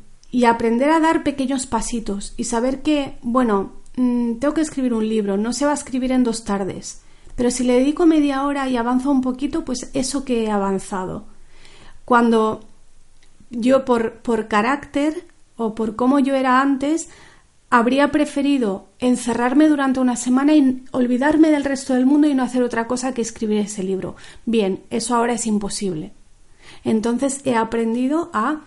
aprender 0.46 0.90
a 0.90 1.00
dar 1.00 1.22
pequeños 1.22 1.66
pasitos 1.66 2.34
y 2.36 2.44
saber 2.44 2.82
que, 2.82 3.18
bueno, 3.22 3.72
mm, 3.96 4.34
tengo 4.34 4.54
que 4.54 4.60
escribir 4.60 4.94
un 4.94 5.08
libro, 5.08 5.36
no 5.36 5.52
se 5.52 5.64
va 5.64 5.72
a 5.72 5.74
escribir 5.74 6.12
en 6.12 6.24
dos 6.24 6.44
tardes, 6.44 7.02
pero 7.36 7.50
si 7.50 7.64
le 7.64 7.74
dedico 7.74 8.06
media 8.06 8.44
hora 8.44 8.68
y 8.68 8.76
avanzo 8.76 9.10
un 9.10 9.22
poquito, 9.22 9.64
pues 9.64 9.90
eso 9.94 10.24
que 10.24 10.44
he 10.44 10.50
avanzado. 10.50 11.24
Cuando 12.04 12.60
yo 13.50 13.84
por, 13.84 14.14
por 14.20 14.48
carácter 14.48 15.26
o 15.56 15.74
por 15.74 15.96
cómo 15.96 16.18
yo 16.18 16.34
era 16.34 16.60
antes, 16.60 17.08
habría 17.70 18.10
preferido 18.10 18.88
encerrarme 18.98 19.68
durante 19.68 20.00
una 20.00 20.16
semana 20.16 20.54
y 20.54 20.84
olvidarme 20.90 21.50
del 21.50 21.64
resto 21.64 21.94
del 21.94 22.04
mundo 22.04 22.26
y 22.26 22.34
no 22.34 22.42
hacer 22.42 22.64
otra 22.64 22.88
cosa 22.88 23.14
que 23.14 23.22
escribir 23.22 23.58
ese 23.58 23.84
libro. 23.84 24.16
Bien, 24.44 24.82
eso 24.90 25.14
ahora 25.14 25.34
es 25.34 25.46
imposible. 25.46 26.12
Entonces 26.84 27.40
he 27.44 27.54
aprendido 27.54 28.30
a 28.32 28.62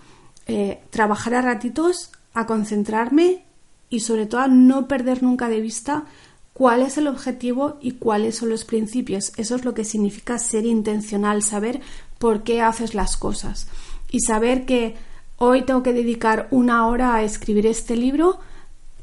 eh, 0.47 0.81
trabajar 0.89 1.35
a 1.35 1.41
ratitos, 1.41 2.11
a 2.33 2.45
concentrarme 2.45 3.43
y 3.89 3.99
sobre 3.99 4.25
todo 4.25 4.41
a 4.41 4.47
no 4.47 4.87
perder 4.87 5.21
nunca 5.21 5.49
de 5.49 5.59
vista 5.59 6.05
cuál 6.53 6.81
es 6.81 6.97
el 6.97 7.07
objetivo 7.07 7.77
y 7.81 7.91
cuáles 7.91 8.37
son 8.37 8.49
los 8.49 8.63
principios. 8.63 9.33
Eso 9.35 9.55
es 9.55 9.65
lo 9.65 9.73
que 9.73 9.83
significa 9.83 10.39
ser 10.39 10.65
intencional, 10.65 11.43
saber 11.43 11.81
por 12.19 12.43
qué 12.43 12.61
haces 12.61 12.95
las 12.95 13.17
cosas 13.17 13.67
y 14.09 14.21
saber 14.21 14.65
que 14.65 14.95
hoy 15.37 15.63
tengo 15.63 15.83
que 15.83 15.91
dedicar 15.91 16.47
una 16.51 16.87
hora 16.87 17.15
a 17.15 17.23
escribir 17.23 17.67
este 17.67 17.97
libro 17.97 18.39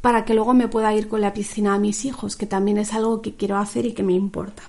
para 0.01 0.25
que 0.25 0.35
luego 0.35 0.55
me 0.55 0.69
pueda 0.69 0.95
ir 0.95 1.09
con 1.09 1.21
la 1.21 1.35
piscina 1.35 1.75
a 1.75 1.79
mis 1.79 2.05
hijos, 2.05 2.37
que 2.37 2.47
también 2.47 2.79
es 2.79 2.93
algo 2.93 3.21
que 3.23 3.35
quiero 3.35 3.59
hacer 3.59 3.87
y 3.87 3.93
que 3.93 4.03
me 4.03 4.15
importa. 4.15 4.63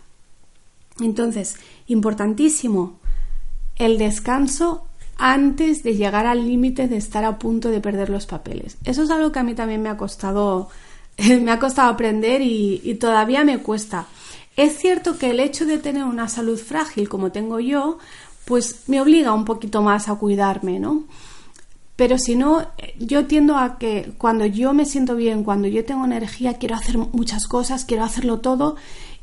Entonces, 1.00 1.56
importantísimo, 1.88 3.00
el 3.78 3.98
descanso 3.98 4.86
antes 5.18 5.84
de 5.84 5.96
llegar 5.96 6.26
al 6.26 6.48
límite 6.48 6.88
de 6.88 6.98
estar 6.98 7.24
a 7.24 7.38
punto 7.38 7.70
de 7.70 7.80
perder 7.80 8.10
los 8.10 8.26
papeles. 8.26 8.78
Eso 8.84 9.04
es 9.04 9.10
algo 9.12 9.32
que 9.32 9.40
a 9.40 9.44
mí 9.44 9.54
también 9.54 9.82
me 9.82 9.90
ha 9.90 9.98
costado, 9.98 10.70
me 11.42 11.52
ha 11.52 11.60
costado 11.60 11.90
aprender 11.90 12.42
y, 12.42 12.98
todavía 13.00 13.44
me 13.44 13.60
cuesta. 13.60 14.08
Es 14.58 14.78
cierto 14.78 15.18
que 15.18 15.30
el 15.30 15.40
hecho 15.40 15.66
de 15.66 15.78
tener 15.78 16.04
una 16.04 16.28
salud 16.28 16.60
frágil 16.60 17.08
como 17.08 17.32
tengo 17.32 17.60
yo, 17.60 18.00
pues 18.46 18.84
me 18.88 19.00
obliga 19.00 19.32
un 19.34 19.46
poquito 19.46 19.82
más 19.82 20.10
a 20.10 20.16
cuidarme, 20.16 20.80
¿no? 20.80 21.04
Pero 22.02 22.18
si 22.18 22.34
no, 22.34 22.66
yo 22.98 23.28
tiendo 23.28 23.58
a 23.58 23.78
que 23.78 24.14
cuando 24.18 24.48
yo 24.48 24.74
me 24.74 24.86
siento 24.86 25.16
bien, 25.16 25.44
cuando 25.44 25.68
yo 25.68 25.86
tengo 25.86 26.04
energía, 26.04 26.56
quiero 26.56 26.74
hacer 26.74 26.98
muchas 26.98 27.46
cosas, 27.46 27.86
quiero 27.86 28.04
hacerlo 28.04 28.40
todo 28.40 28.76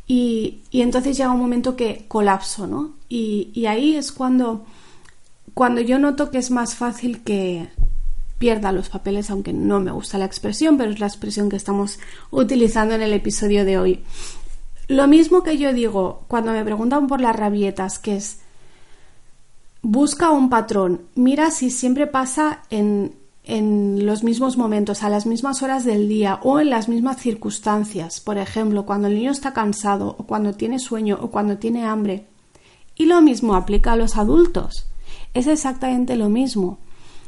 y, 0.06 0.60
entonces 0.70 1.16
llega 1.16 1.32
un 1.32 1.40
momento 1.40 1.74
que 1.74 2.04
colapso, 2.06 2.68
¿no? 2.68 2.92
y 3.08 3.66
ahí 3.66 3.96
es 3.96 4.12
cuando 4.12 4.64
cuando 5.54 5.80
yo 5.80 5.98
noto 5.98 6.30
que 6.30 6.38
es 6.38 6.52
más 6.52 6.76
fácil 6.76 7.24
que 7.24 7.68
pierda 8.38 8.70
los 8.70 8.90
papeles, 8.90 9.28
aunque 9.28 9.52
no 9.52 9.80
me 9.80 9.90
gusta 9.90 10.16
la 10.16 10.26
expresión, 10.26 10.78
pero 10.78 10.92
es 10.92 11.00
la 11.00 11.08
expresión 11.08 11.48
que 11.48 11.56
estamos 11.56 11.98
utilizando 12.30 12.94
en 12.94 13.02
el 13.02 13.12
episodio 13.12 13.64
de 13.64 13.76
hoy. 13.76 14.04
Lo 14.86 15.08
mismo 15.08 15.42
que 15.42 15.58
yo 15.58 15.72
digo 15.72 16.22
cuando 16.28 16.52
me 16.52 16.64
preguntan 16.64 17.08
por 17.08 17.20
las 17.20 17.34
rabietas, 17.34 17.98
que 17.98 18.14
es 18.14 18.38
busca 19.82 20.30
un 20.30 20.50
patrón, 20.50 21.02
mira 21.14 21.50
si 21.50 21.70
siempre 21.70 22.06
pasa 22.06 22.62
en, 22.70 23.14
en 23.44 24.04
los 24.06 24.24
mismos 24.24 24.56
momentos, 24.56 25.02
a 25.02 25.08
las 25.08 25.26
mismas 25.26 25.62
horas 25.62 25.84
del 25.84 26.08
día 26.08 26.40
o 26.42 26.60
en 26.60 26.70
las 26.70 26.88
mismas 26.88 27.18
circunstancias. 27.20 28.20
Por 28.20 28.38
ejemplo, 28.38 28.84
cuando 28.84 29.08
el 29.08 29.14
niño 29.14 29.30
está 29.30 29.52
cansado 29.52 30.16
o 30.18 30.24
cuando 30.24 30.54
tiene 30.54 30.78
sueño 30.78 31.18
o 31.20 31.30
cuando 31.30 31.58
tiene 31.58 31.84
hambre. 31.84 32.26
Y 32.96 33.06
lo 33.06 33.22
mismo 33.22 33.54
aplica 33.54 33.92
a 33.92 33.96
los 33.96 34.16
adultos 34.16 34.88
es 35.34 35.46
exactamente 35.46 36.16
lo 36.16 36.28
mismo. 36.28 36.78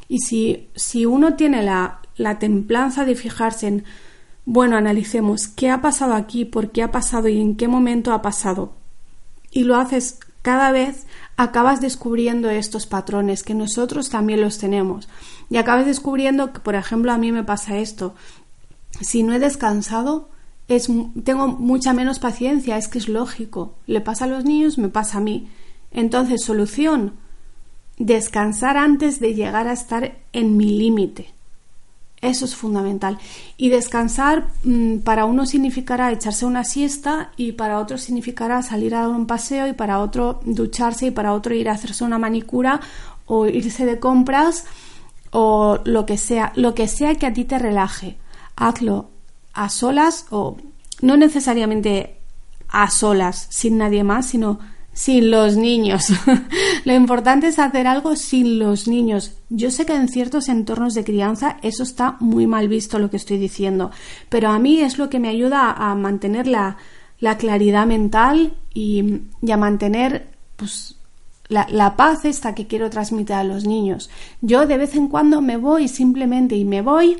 Y 0.08 0.18
si, 0.18 0.68
si 0.74 1.06
uno 1.06 1.34
tiene 1.34 1.62
la, 1.62 2.00
la 2.16 2.38
templanza 2.38 3.04
de 3.04 3.14
fijarse 3.14 3.68
en, 3.68 3.84
bueno, 4.44 4.76
analicemos 4.76 5.48
qué 5.48 5.70
ha 5.70 5.80
pasado 5.80 6.14
aquí, 6.14 6.44
por 6.44 6.70
qué 6.70 6.82
ha 6.82 6.90
pasado 6.90 7.28
y 7.28 7.40
en 7.40 7.56
qué 7.56 7.68
momento 7.68 8.12
ha 8.12 8.22
pasado, 8.22 8.72
y 9.52 9.64
lo 9.64 9.76
haces 9.76 10.18
cada 10.42 10.72
vez, 10.72 11.06
acabas 11.36 11.80
descubriendo 11.80 12.48
estos 12.48 12.86
patrones 12.86 13.42
que 13.42 13.54
nosotros 13.54 14.08
también 14.08 14.40
los 14.40 14.58
tenemos. 14.58 15.08
Y 15.50 15.58
acabas 15.58 15.86
descubriendo 15.86 16.52
que, 16.52 16.60
por 16.60 16.74
ejemplo, 16.74 17.12
a 17.12 17.18
mí 17.18 17.32
me 17.32 17.44
pasa 17.44 17.78
esto. 17.78 18.14
Si 19.00 19.22
no 19.22 19.34
he 19.34 19.38
descansado, 19.38 20.28
es, 20.68 20.88
tengo 21.24 21.48
mucha 21.48 21.92
menos 21.92 22.18
paciencia, 22.18 22.78
es 22.78 22.88
que 22.88 22.98
es 22.98 23.08
lógico. 23.08 23.74
Le 23.86 24.00
pasa 24.00 24.24
a 24.24 24.28
los 24.28 24.44
niños, 24.44 24.78
me 24.78 24.88
pasa 24.88 25.18
a 25.18 25.20
mí. 25.20 25.50
Entonces, 25.90 26.44
solución, 26.44 27.14
descansar 27.98 28.76
antes 28.76 29.20
de 29.20 29.34
llegar 29.34 29.68
a 29.68 29.72
estar 29.72 30.18
en 30.32 30.56
mi 30.56 30.78
límite. 30.78 31.34
Eso 32.22 32.44
es 32.44 32.54
fundamental. 32.54 33.18
Y 33.56 33.70
descansar 33.70 34.48
mm, 34.64 34.98
para 34.98 35.24
uno 35.24 35.46
significará 35.46 36.12
echarse 36.12 36.44
una 36.44 36.64
siesta 36.64 37.32
y 37.36 37.52
para 37.52 37.78
otro 37.78 37.96
significará 37.96 38.62
salir 38.62 38.94
a 38.94 39.00
dar 39.00 39.10
un 39.10 39.26
paseo 39.26 39.66
y 39.66 39.72
para 39.72 40.00
otro 40.00 40.40
ducharse 40.44 41.06
y 41.06 41.10
para 41.10 41.32
otro 41.32 41.54
ir 41.54 41.68
a 41.68 41.72
hacerse 41.72 42.04
una 42.04 42.18
manicura 42.18 42.80
o 43.24 43.46
irse 43.46 43.86
de 43.86 43.98
compras 43.98 44.64
o 45.30 45.78
lo 45.84 46.04
que 46.04 46.18
sea, 46.18 46.52
lo 46.56 46.74
que 46.74 46.88
sea 46.88 47.14
que 47.14 47.26
a 47.26 47.32
ti 47.32 47.44
te 47.44 47.58
relaje. 47.58 48.18
Hazlo 48.54 49.08
a 49.54 49.70
solas 49.70 50.26
o 50.30 50.58
no 51.00 51.16
necesariamente 51.16 52.18
a 52.68 52.90
solas 52.90 53.46
sin 53.48 53.78
nadie 53.78 54.04
más, 54.04 54.26
sino 54.26 54.58
sin 54.92 55.30
los 55.30 55.56
niños. 55.56 56.06
Lo 56.84 56.94
importante 56.94 57.48
es 57.48 57.58
hacer 57.58 57.86
algo 57.86 58.16
sin 58.16 58.58
los 58.58 58.88
niños. 58.88 59.36
Yo 59.48 59.70
sé 59.70 59.86
que 59.86 59.94
en 59.94 60.08
ciertos 60.08 60.48
entornos 60.48 60.94
de 60.94 61.04
crianza 61.04 61.56
eso 61.62 61.82
está 61.82 62.16
muy 62.20 62.46
mal 62.46 62.68
visto 62.68 62.98
lo 62.98 63.10
que 63.10 63.16
estoy 63.16 63.38
diciendo, 63.38 63.90
pero 64.28 64.48
a 64.50 64.58
mí 64.58 64.80
es 64.80 64.98
lo 64.98 65.08
que 65.08 65.20
me 65.20 65.28
ayuda 65.28 65.72
a 65.72 65.94
mantener 65.94 66.46
la, 66.46 66.76
claridad 67.38 67.86
mental 67.86 68.54
y, 68.74 69.22
a 69.50 69.56
mantener 69.56 70.30
pues, 70.56 70.96
la, 71.48 71.66
la, 71.70 71.96
paz 71.96 72.24
esta 72.24 72.54
que 72.54 72.66
quiero 72.66 72.90
transmitir 72.90 73.36
a 73.36 73.44
los 73.44 73.64
niños. 73.66 74.10
Yo 74.40 74.66
de 74.66 74.78
vez 74.78 74.94
en 74.96 75.08
cuando 75.08 75.40
me 75.40 75.56
voy 75.56 75.88
simplemente 75.88 76.56
y 76.56 76.64
me 76.64 76.82
voy 76.82 77.18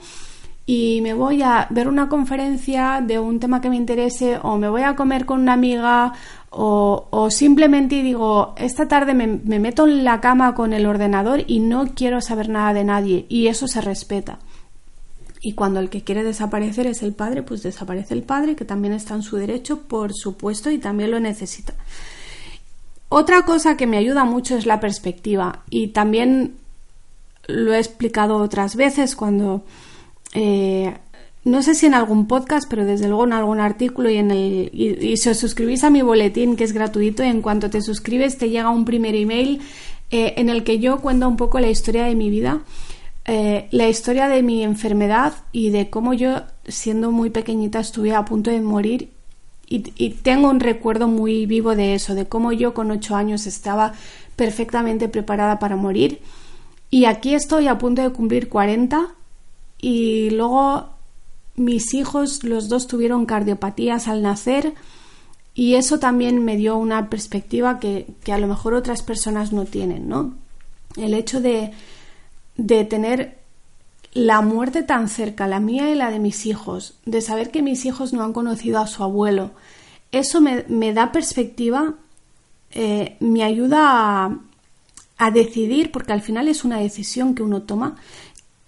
y 0.73 1.01
me 1.03 1.15
voy 1.15 1.43
a 1.43 1.67
ver 1.71 1.89
una 1.89 2.09
conferencia 2.09 3.03
de 3.05 3.19
un 3.19 3.41
tema 3.41 3.61
que 3.61 3.69
me 3.69 3.75
interese 3.75 4.39
o 4.41 4.57
me 4.57 4.69
voy 4.69 4.83
a 4.83 4.95
comer 4.95 5.27
con 5.27 5.41
una 5.41 5.55
amiga 5.55 6.13
o, 6.53 7.29
simplemente 7.31 8.03
digo, 8.03 8.55
esta 8.57 8.89
tarde 8.89 9.15
me, 9.15 9.27
me, 9.27 9.61
meto 9.61 9.87
en 9.87 10.03
la 10.03 10.21
cama 10.21 10.55
con 10.55 10.73
el 10.73 10.85
ordenador 10.85 11.45
y 11.47 11.61
no 11.61 11.95
quiero 11.95 12.21
saber 12.21 12.49
nada 12.49 12.75
de 12.75 12.85
nadie 12.85 13.27
y 13.29 13.47
eso 13.47 13.69
se 13.69 13.81
respeta. 13.81 14.41
Y 15.41 15.53
cuando 15.53 15.81
el 15.81 15.89
que 15.89 16.03
quiere 16.03 16.25
desaparecer 16.25 16.87
es 16.87 17.03
el 17.03 17.15
padre, 17.15 17.43
pues 17.43 17.63
desaparece 17.63 18.15
el 18.15 18.25
padre, 18.25 18.57
que 18.57 18.65
también 18.65 18.93
está 18.93 19.15
en 19.15 19.23
su 19.23 19.37
derecho, 19.37 19.83
por 19.83 20.13
supuesto, 20.13 20.71
y 20.71 20.79
también 20.79 21.13
lo 21.13 21.21
necesita. 21.21 21.75
Otra 23.09 23.43
cosa 23.43 23.77
que 23.77 23.87
me 23.87 23.97
ayuda 23.97 24.25
mucho 24.25 24.57
es 24.57 24.67
la 24.67 24.81
perspectiva 24.81 25.65
y 25.71 25.89
también 25.89 26.57
lo 27.47 27.73
he 27.73 27.79
explicado 27.79 28.37
otras 28.37 28.77
veces 28.77 29.17
cuando 29.17 29.65
eh, 30.33 30.97
no 31.45 31.63
sé 31.63 31.75
si 31.75 31.87
en 31.87 31.95
algún 31.95 32.27
podcast, 32.27 32.69
pero 32.69 32.85
desde 32.85 33.09
luego 33.09 33.25
en 33.25 33.33
algún 33.33 33.61
artículo 33.61 34.11
y 34.11 34.17
en 34.17 34.31
el 34.31 34.71
y, 34.73 35.17
si 35.17 35.29
os 35.31 35.39
suscribís 35.39 35.85
a 35.85 35.91
mi 35.91 36.03
boletín 36.03 36.57
que 36.57 36.65
es 36.65 36.73
gratuito 36.73 37.25
y 37.25 37.29
en 37.29 37.41
cuanto 37.41 37.71
te 37.71 37.81
suscribes 37.81 38.37
te 38.37 38.51
llega 38.51 38.69
un 38.69 38.85
primer 38.85 39.15
email 39.15 39.61
eh, 40.11 40.35
en 40.37 40.51
el 40.51 40.65
que 40.65 40.79
yo 40.79 40.99
cuento 41.01 41.27
un 41.29 41.37
poco 41.37 41.59
la 41.59 41.71
historia 41.71 42.05
de 42.05 42.15
mi 42.15 42.29
vida, 42.29 42.61
eh, 43.25 43.69
la 43.71 43.89
historia 43.89 44.29
de 44.29 44.43
mi 44.43 44.63
enfermedad 44.63 45.33
y 45.53 45.71
de 45.71 45.89
cómo 45.89 46.13
yo 46.13 46.43
siendo 46.67 47.11
muy 47.11 47.31
pequeñita 47.31 47.81
estuve 47.81 48.15
a 48.15 48.25
punto 48.25 48.51
de 48.51 48.61
morir 48.61 49.11
y, 49.67 49.93
y 49.97 50.11
tengo 50.11 50.51
un 50.51 50.61
recuerdo 50.61 51.09
muy 51.09 51.47
vivo 51.47 51.75
de 51.75 51.95
eso, 51.95 52.15
de 52.15 52.27
cómo 52.27 52.53
yo 52.53 52.75
con 52.75 52.91
ocho 52.91 53.15
años 53.17 53.47
estaba 53.47 53.95
perfectamente 54.37 55.09
preparada 55.09 55.59
para 55.59 55.77
morir. 55.77 56.21
Y 56.91 57.05
aquí 57.05 57.35
estoy 57.35 57.69
a 57.69 57.79
punto 57.79 58.03
de 58.03 58.11
cumplir 58.11 58.49
40 58.49 59.15
y 59.81 60.31
luego 60.31 61.00
mis 61.57 61.95
hijos, 61.95 62.45
los 62.45 62.69
dos 62.69 62.87
tuvieron 62.87 63.27
cardiopatías 63.27 64.09
al 64.09 64.23
nacer 64.23 64.75
y 65.55 65.75
eso 65.75 65.99
también 65.99 66.45
me 66.45 66.57
dio 66.57 66.77
una 66.77 67.11
perspectiva 67.11 67.79
que, 67.79 68.07
a 68.33 68.39
lo 68.39 68.47
mejor 68.47 68.75
otras 68.75 69.03
personas 69.03 69.53
no 69.53 69.65
tienen, 69.65 70.09
¿no? 70.09 70.35
El 70.97 71.15
hecho 71.15 71.41
de, 71.41 71.73
de 72.57 72.85
tener 72.85 73.39
la 74.13 74.41
muerte 74.41 74.83
tan 74.83 75.09
cerca, 75.09 75.47
la 75.47 75.61
mía 75.61 75.91
y 75.91 75.95
la 75.95 76.11
de 76.11 76.19
mis 76.19 76.47
hijos, 76.47 76.95
de 77.05 77.21
saber 77.21 77.51
que 77.51 77.63
mis 77.63 77.85
hijos 77.85 78.13
no 78.13 78.23
han 78.23 78.33
conocido 78.33 78.79
a 78.79 78.87
su 78.87 79.03
abuelo, 79.03 79.53
eso 80.13 80.41
me, 80.41 80.93
da 80.93 81.13
perspectiva, 81.13 81.95
eh, 82.73 83.17
me 83.21 83.45
ayuda 83.45 84.25
a, 84.25 84.39
a, 85.19 85.31
decidir, 85.31 85.93
porque 85.93 86.13
al 86.13 86.23
final 86.23 86.49
es 86.49 86.65
una 86.65 86.79
decisión 86.79 87.35
que 87.35 87.45
uno 87.45 87.63
toma, 87.63 87.97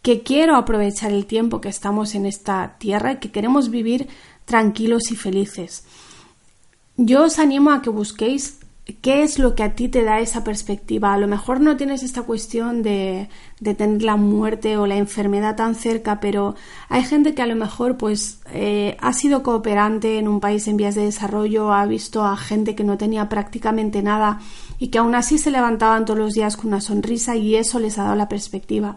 que 0.02 0.22
quiero 0.22 0.56
aprovechar 0.56 1.12
el 1.12 1.26
tiempo 1.26 1.60
que 1.60 1.68
estamos 1.68 2.14
en 2.14 2.26
esta 2.26 2.76
tierra 2.78 3.12
y 3.12 3.16
que 3.16 3.30
queremos 3.30 3.70
vivir 3.70 4.08
tranquilos 4.44 5.12
y 5.12 5.16
felices. 5.16 5.84
Yo 6.96 7.24
os 7.24 7.38
animo 7.38 7.70
a 7.70 7.82
que 7.82 7.90
busquéis 7.90 8.58
qué 9.00 9.22
es 9.22 9.38
lo 9.38 9.54
que 9.54 9.62
a 9.62 9.74
ti 9.74 9.88
te 9.88 10.02
da 10.02 10.18
esa 10.18 10.42
perspectiva. 10.42 11.14
A 11.14 11.18
lo 11.18 11.28
mejor 11.28 11.60
no 11.60 11.76
tienes 11.76 12.02
esta 12.02 12.22
cuestión 12.22 12.82
de, 12.82 13.28
de 13.60 13.74
tener 13.74 14.02
la 14.02 14.16
muerte 14.16 14.76
o 14.76 14.86
la 14.86 14.96
enfermedad 14.96 15.54
tan 15.54 15.76
cerca, 15.76 16.18
pero 16.18 16.56
hay 16.88 17.04
gente 17.04 17.34
que 17.34 17.42
a 17.42 17.46
lo 17.46 17.54
mejor 17.54 17.96
pues 17.96 18.40
eh, 18.52 18.96
ha 19.00 19.12
sido 19.12 19.44
cooperante 19.44 20.18
en 20.18 20.26
un 20.26 20.40
país 20.40 20.66
en 20.66 20.76
vías 20.76 20.96
de 20.96 21.04
desarrollo, 21.04 21.72
ha 21.72 21.86
visto 21.86 22.24
a 22.24 22.36
gente 22.36 22.74
que 22.74 22.84
no 22.84 22.98
tenía 22.98 23.28
prácticamente 23.28 24.02
nada 24.02 24.40
y 24.78 24.88
que 24.88 24.98
aún 24.98 25.14
así 25.14 25.38
se 25.38 25.52
levantaban 25.52 26.04
todos 26.04 26.18
los 26.18 26.34
días 26.34 26.56
con 26.56 26.68
una 26.68 26.80
sonrisa 26.80 27.36
y 27.36 27.54
eso 27.54 27.78
les 27.78 27.98
ha 27.98 28.04
dado 28.04 28.16
la 28.16 28.28
perspectiva. 28.28 28.96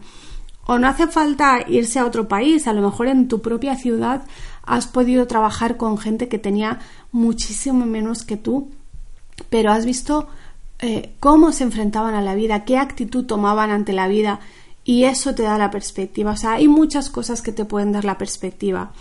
O 0.66 0.80
no 0.80 0.88
hace 0.88 1.08
falta 1.08 1.60
irse 1.68 2.00
a 2.00 2.06
otro 2.06 2.28
país, 2.28 2.68
a 2.68 2.74
lo 2.74 2.82
mejor 2.82 3.08
en 3.08 3.28
tu 3.28 3.42
propia 3.42 3.76
ciudad 3.76 4.24
has 4.64 4.88
podido 4.88 5.28
trabajar 5.28 5.78
con 5.78 5.98
gente 5.98 6.28
que 6.28 6.40
tenía 6.40 6.80
muchísimo 7.12 7.86
menos 7.86 8.24
que 8.24 8.36
tú, 8.36 8.72
pero 9.50 9.72
has 9.72 9.86
visto 9.86 10.28
eh, 10.80 11.14
cómo 11.20 11.52
se 11.52 11.64
enfrentaban 11.64 12.16
a 12.16 12.22
la 12.22 12.36
vida, 12.36 12.66
qué 12.66 12.78
actitud 12.78 13.26
tomaban 13.26 13.70
ante 13.70 13.94
la 13.94 14.08
vida 14.08 14.40
y 14.84 15.04
eso 15.04 15.36
te 15.36 15.44
da 15.44 15.58
la 15.58 15.72
perspectiva. 15.72 16.32
O 16.32 16.38
sea, 16.38 16.54
hay 16.54 16.68
muchas 16.68 17.10
cosas 17.10 17.42
que 17.42 17.52
te 17.52 17.66
pueden 17.66 17.92
dar 17.92 18.06
la 18.06 18.18
perspectiva. 18.18 18.92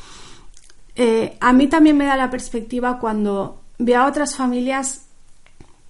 Eh, 0.97 1.37
a 1.41 1.53
mí 1.53 1.67
también 1.67 1.97
me 1.97 2.05
da 2.05 2.17
la 2.17 2.31
perspectiva 2.31 2.99
cuando 2.99 3.61
veo 3.79 4.03
a 4.03 4.07
otras 4.07 4.37
familias 4.37 5.07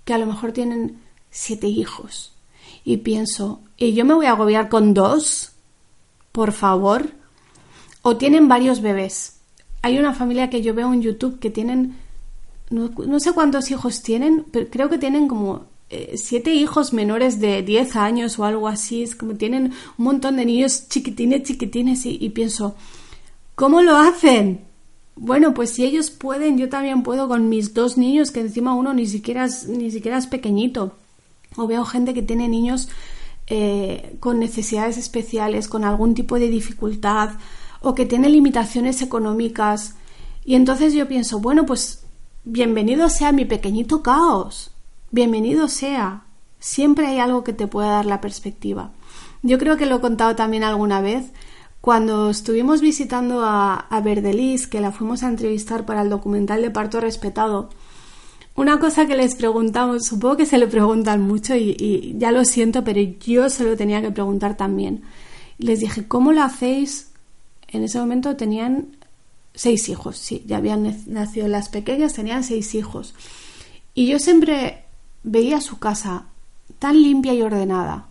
que 0.05 0.15
a 0.15 0.19
lo 0.19 0.27
mejor 0.27 0.53
tienen 0.53 1.01
siete 1.31 1.67
hijos 1.67 2.33
y 2.85 2.99
pienso, 2.99 3.61
¿y 3.77 3.95
yo 3.95 4.05
me 4.05 4.15
voy 4.15 4.27
a 4.27 4.33
agobiar 4.33 4.69
con 4.69 4.95
dos? 4.95 5.54
Por 6.35 6.51
favor, 6.51 7.11
o 8.03 8.17
tienen 8.17 8.49
varios 8.49 8.81
bebés. 8.81 9.37
Hay 9.83 9.99
una 9.99 10.15
familia 10.15 10.51
que 10.51 10.63
yo 10.63 10.75
veo 10.75 10.93
en 10.93 11.01
YouTube 11.01 11.39
que 11.39 11.49
tienen, 11.49 11.95
no, 12.71 13.21
sé 13.21 13.31
cuántos 13.31 13.71
hijos 13.71 14.03
tienen, 14.03 14.45
pero 14.51 14.67
creo 14.69 14.91
que 14.91 14.99
tienen 14.99 15.29
como 15.29 15.67
eh, 15.91 16.15
siete 16.17 16.53
hijos 16.53 16.93
menores 16.93 17.39
de 17.39 17.63
10 17.63 17.95
años 17.95 18.37
o 18.37 18.45
algo 18.45 18.67
así. 18.67 19.05
Es 19.05 19.15
como 19.15 19.35
tienen 19.35 19.67
un 19.97 20.05
montón 20.05 20.35
de 20.35 20.45
niños 20.45 20.89
chiquitines, 20.89 21.45
chiquitines 21.45 22.05
y, 22.05 22.19
y 22.21 22.31
pienso, 22.31 22.75
¿cómo 23.55 23.81
lo 23.81 23.97
hacen? 23.97 24.63
Bueno, 25.15 25.55
pues 25.55 25.71
si 25.71 25.85
ellos 25.85 26.11
pueden, 26.11 26.59
yo 26.59 26.69
también 26.69 27.05
puedo 27.05 27.29
con 27.29 27.49
mis 27.49 27.75
dos 27.75 27.97
niños, 27.97 28.33
que 28.33 28.41
encima 28.41 28.75
uno 28.75 28.93
ni 28.93 29.07
siquiera 29.07 29.47
ni 29.69 29.93
siquiera 29.93 30.19
es 30.19 30.27
pequeñito. 30.27 30.97
O 31.55 31.69
veo 31.69 31.85
gente 31.85 32.13
que 32.13 32.23
tiene 32.23 32.49
niños 32.49 32.89
eh, 33.47 34.17
con 34.21 34.39
necesidades 34.39 34.97
especiales, 34.97 35.69
con 35.69 35.85
algún 35.85 36.15
tipo 36.15 36.39
de 36.39 36.49
dificultad 36.49 37.31
o 37.81 37.95
que 37.95 38.07
tiene 38.07 38.29
limitaciones 38.29 39.03
económicas. 39.03 39.97
Y 40.45 40.55
entonces 40.55 40.95
yo 40.95 41.07
pienso, 41.07 41.41
bueno, 41.41 41.67
pues 41.67 42.05
bienvenido 42.45 43.09
sea 43.09 43.33
mi 43.33 43.45
pequeñito 43.45 44.03
caos, 44.03 44.71
bienvenido 45.11 45.69
sea. 45.69 46.25
Siempre 46.59 47.07
hay 47.07 47.19
algo 47.19 47.45
que 47.45 47.53
te 47.53 47.67
pueda 47.67 47.89
dar 47.89 48.07
la 48.07 48.23
perspectiva. 48.23 48.93
Yo 49.43 49.59
creo 49.59 49.77
que 49.77 49.85
lo 49.85 49.97
he 49.97 50.01
contado 50.01 50.35
también 50.35 50.65
alguna 50.65 51.03
vez. 51.03 51.27
Cuando 51.83 52.31
estuvimos 52.31 52.81
visitando 52.81 53.45
a, 53.45 53.75
a 53.75 54.01
Verdelis, 54.01 54.67
que 54.67 54.81
la 54.81 54.91
fuimos 54.91 55.23
a 55.23 55.29
entrevistar 55.29 55.85
para 55.85 56.01
el 56.01 56.09
documental 56.09 56.63
de 56.63 56.71
Parto 56.71 56.99
Respetado, 56.99 57.69
una 58.57 58.79
cosa 58.79 59.07
que 59.07 59.17
les 59.17 59.35
preguntamos, 59.35 60.07
supongo 60.07 60.37
que 60.37 60.47
se 60.47 60.59
le 60.59 60.69
preguntan 60.69 61.23
mucho 61.23 61.57
y, 61.57 62.15
ya 62.19 62.31
lo 62.31 62.45
siento, 62.45 62.85
pero 62.85 63.01
yo 63.01 63.51
se 63.51 63.65
lo 63.65 63.77
tenía 63.77 64.01
que 64.01 64.13
preguntar 64.13 64.57
también. 64.57 65.03
Les 65.59 65.81
dije, 65.81 66.07
¿cómo 66.07 66.33
lo 66.33 66.43
hacéis? 66.43 67.11
En 67.69 67.83
ese 67.83 67.99
momento 67.99 68.37
tenían 68.37 68.97
seis 69.55 69.89
hijos, 69.89 70.19
sí, 70.19 70.45
ya 70.47 70.59
habían 70.59 71.03
nacido 71.07 71.49
las 71.49 71.69
pequeñas, 71.69 72.15
tenían 72.15 72.45
seis 72.45 72.75
hijos. 72.75 73.15
Y 73.95 74.07
yo 74.07 74.19
siempre 74.21 74.85
veía 75.25 75.61
su 75.61 75.79
casa 75.79 76.27
tan 76.79 77.01
limpia 77.03 77.35
y 77.35 77.43
ordenada. 77.43 78.07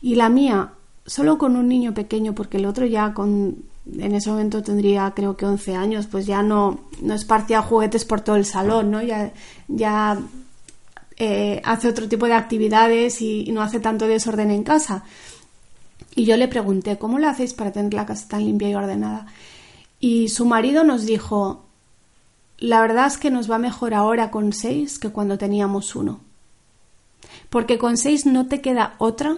Y 0.00 0.14
la 0.14 0.30
mía, 0.30 0.72
solo 1.04 1.36
con 1.36 1.56
un 1.56 1.68
niño 1.68 1.92
pequeño, 1.92 2.34
porque 2.34 2.56
el 2.56 2.66
otro 2.66 2.86
ya 2.86 3.12
con 3.12 3.64
en 3.86 4.14
ese 4.14 4.30
momento 4.30 4.62
tendría 4.62 5.12
creo 5.14 5.36
que 5.36 5.46
11 5.46 5.76
años, 5.76 6.06
pues 6.06 6.26
ya 6.26 6.42
no, 6.42 6.80
no 7.02 7.14
esparcía 7.14 7.62
juguetes 7.62 8.04
por 8.04 8.22
todo 8.22 8.36
el 8.36 8.46
salón, 8.46 8.90
¿no? 8.90 9.02
Ya, 9.02 9.32
ya 9.68 10.18
eh, 11.16 11.60
hace 11.64 11.88
otro 11.88 12.08
tipo 12.08 12.26
de 12.26 12.32
actividades 12.32 13.20
y, 13.20 13.50
no 13.52 13.62
hace 13.62 13.80
tanto 13.80 14.06
desorden 14.06 14.50
en 14.50 14.64
casa. 14.64 15.04
Y 16.16 16.24
yo 16.24 16.36
le 16.36 16.48
pregunté, 16.48 16.98
¿cómo 16.98 17.18
lo 17.18 17.28
hacéis 17.28 17.54
para 17.54 17.72
tener 17.72 17.92
la 17.92 18.06
casa 18.06 18.28
tan 18.28 18.44
limpia 18.44 18.70
y 18.70 18.74
ordenada? 18.74 19.26
Y 20.00 20.28
su 20.28 20.46
marido 20.46 20.84
nos 20.84 21.06
dijo, 21.06 21.64
la 22.58 22.80
verdad 22.80 23.06
es 23.06 23.18
que 23.18 23.30
nos 23.30 23.50
va 23.50 23.58
mejor 23.58 23.94
ahora 23.94 24.30
con 24.30 24.52
seis 24.52 24.98
que 24.98 25.10
cuando 25.10 25.38
teníamos 25.38 25.94
uno. 25.94 26.20
Porque 27.50 27.78
con 27.78 27.96
seis 27.96 28.26
no 28.26 28.46
te 28.46 28.60
queda 28.60 28.94
otra 28.98 29.36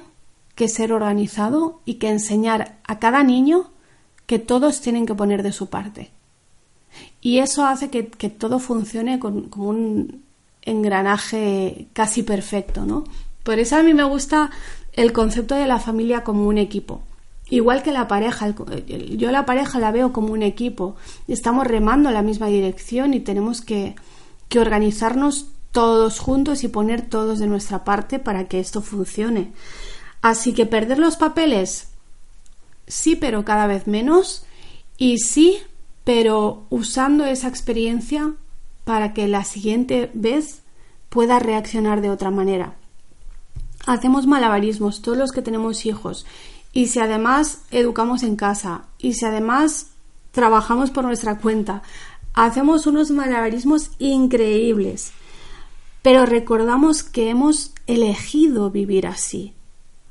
que 0.55 0.69
ser 0.69 0.93
organizado 0.93 1.81
y 1.85 1.95
que 1.95 2.09
enseñar 2.09 2.79
a 2.85 2.99
cada 2.99 3.23
niño 3.23 3.71
que 4.27 4.39
todos 4.39 4.81
tienen 4.81 5.07
que 5.07 5.15
poner 5.15 5.43
de 5.43 5.53
su 5.53 5.69
parte. 5.69 6.11
Y 7.21 7.39
eso 7.39 7.65
hace 7.65 7.91
que, 7.91 8.03
todo 8.31 8.59
funcione 8.59 9.19
con, 9.19 9.51
un 9.57 10.23
engranaje 10.63 11.89
casi 11.93 12.23
perfecto, 12.23 12.85
¿no? 12.85 13.05
Por 13.43 13.59
eso 13.59 13.77
a 13.77 13.83
mí 13.83 13.95
me 13.95 14.05
gusta 14.05 14.51
el 14.93 15.13
concepto 15.13 15.55
de 15.55 15.67
la 15.67 15.79
familia 15.79 16.25
como 16.25 16.47
un 16.47 16.59
equipo. 16.59 17.03
Igual 17.49 17.83
que 17.83 17.93
la 17.93 18.09
pareja, 18.09 18.55
yo 18.89 19.31
la 19.31 19.47
pareja 19.47 19.79
la 19.79 19.93
veo 19.93 20.13
como 20.13 20.33
un 20.33 20.43
equipo. 20.43 20.97
Estamos 21.29 21.67
remando 21.67 22.09
en 22.09 22.15
la 22.15 22.23
misma 22.23 22.49
dirección 22.49 23.15
y 23.15 23.21
tenemos 23.21 23.61
que, 23.61 23.95
que 24.49 24.59
organizarnos 24.59 25.47
todos 25.71 26.19
juntos 26.19 26.65
y 26.65 26.69
poner 26.69 27.03
todos 27.03 27.39
de 27.39 27.47
nuestra 27.47 27.85
parte 27.85 28.19
para 28.19 28.49
que 28.49 28.59
esto 28.59 28.81
funcione. 28.81 29.53
Así 30.23 30.55
que 30.55 30.67
perder 30.67 30.99
los 30.99 31.17
papeles, 31.17 31.89
sí, 32.87 33.17
pero 33.17 33.45
cada 33.45 33.67
vez 33.67 33.87
menos. 33.87 34.45
Y 34.97 35.19
sí, 35.19 35.59
pero 36.05 36.67
usando 36.71 37.25
esa 37.25 37.49
experiencia 37.49 38.35
para 38.85 39.13
que 39.13 39.27
la 39.27 39.45
siguiente 39.45 40.11
vez 40.15 40.63
pueda 41.09 41.39
reaccionar 41.39 42.01
de 42.01 42.11
otra 42.11 42.31
manera. 42.31 42.77
Hacemos 43.87 44.27
malabarismos 44.27 45.03
todos 45.03 45.19
los 45.19 45.33
que 45.33 45.43
tenemos 45.43 45.87
hijos 45.87 46.27
y 46.73 46.89
si 46.89 47.01
además 47.01 47.63
educamos 47.71 48.23
en 48.23 48.37
casa 48.37 48.85
y 48.99 49.15
si 49.15 49.25
además 49.25 49.89
trabajamos 50.31 50.91
por 50.91 51.05
nuestra 51.05 51.39
cuenta, 51.39 51.83
hacemos 52.35 52.87
unos 52.87 53.11
malabarismos 53.11 53.91
increíbles. 53.99 55.13
Pero 56.03 56.27
recordamos 56.27 57.03
que 57.03 57.31
hemos 57.31 57.73
elegido 57.87 58.71
vivir 58.71 59.07
así. 59.07 59.55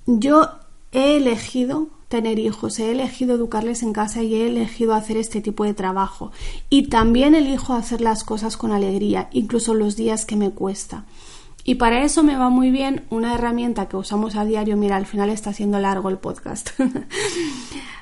Yo 0.06 0.50
he 0.92 1.18
elegido 1.18 1.90
tener 2.08 2.40
hijos, 2.40 2.80
he 2.80 2.92
elegido 2.92 3.36
educarles 3.36 3.84
en 3.84 3.94
casa 3.94 4.22
y 4.24 4.36
he 4.36 4.48
elegido 4.48 4.94
hacer 4.94 5.18
este 5.18 5.42
tipo 5.42 5.64
de 5.64 5.74
trabajo. 5.74 6.32
Y 6.70 6.88
también 6.88 7.36
elijo 7.36 7.74
hacer 7.74 8.02
las 8.02 8.24
cosas 8.24 8.58
con 8.58 8.72
alegría, 8.72 9.30
incluso 9.32 9.74
los 9.74 9.96
días 9.96 10.26
que 10.26 10.36
me 10.36 10.52
cuesta. 10.52 11.06
Y 11.64 11.76
para 11.76 12.04
eso 12.04 12.22
me 12.22 12.38
va 12.38 12.50
muy 12.50 12.70
bien 12.70 13.06
una 13.10 13.34
herramienta 13.34 13.88
que 13.90 13.98
usamos 13.98 14.36
a 14.36 14.46
diario. 14.46 14.78
Mira, 14.78 14.98
al 14.98 15.08
final 15.08 15.32
está 15.32 15.52
siendo 15.52 15.80
largo 15.80 16.10
el 16.10 16.20
podcast. 16.20 16.70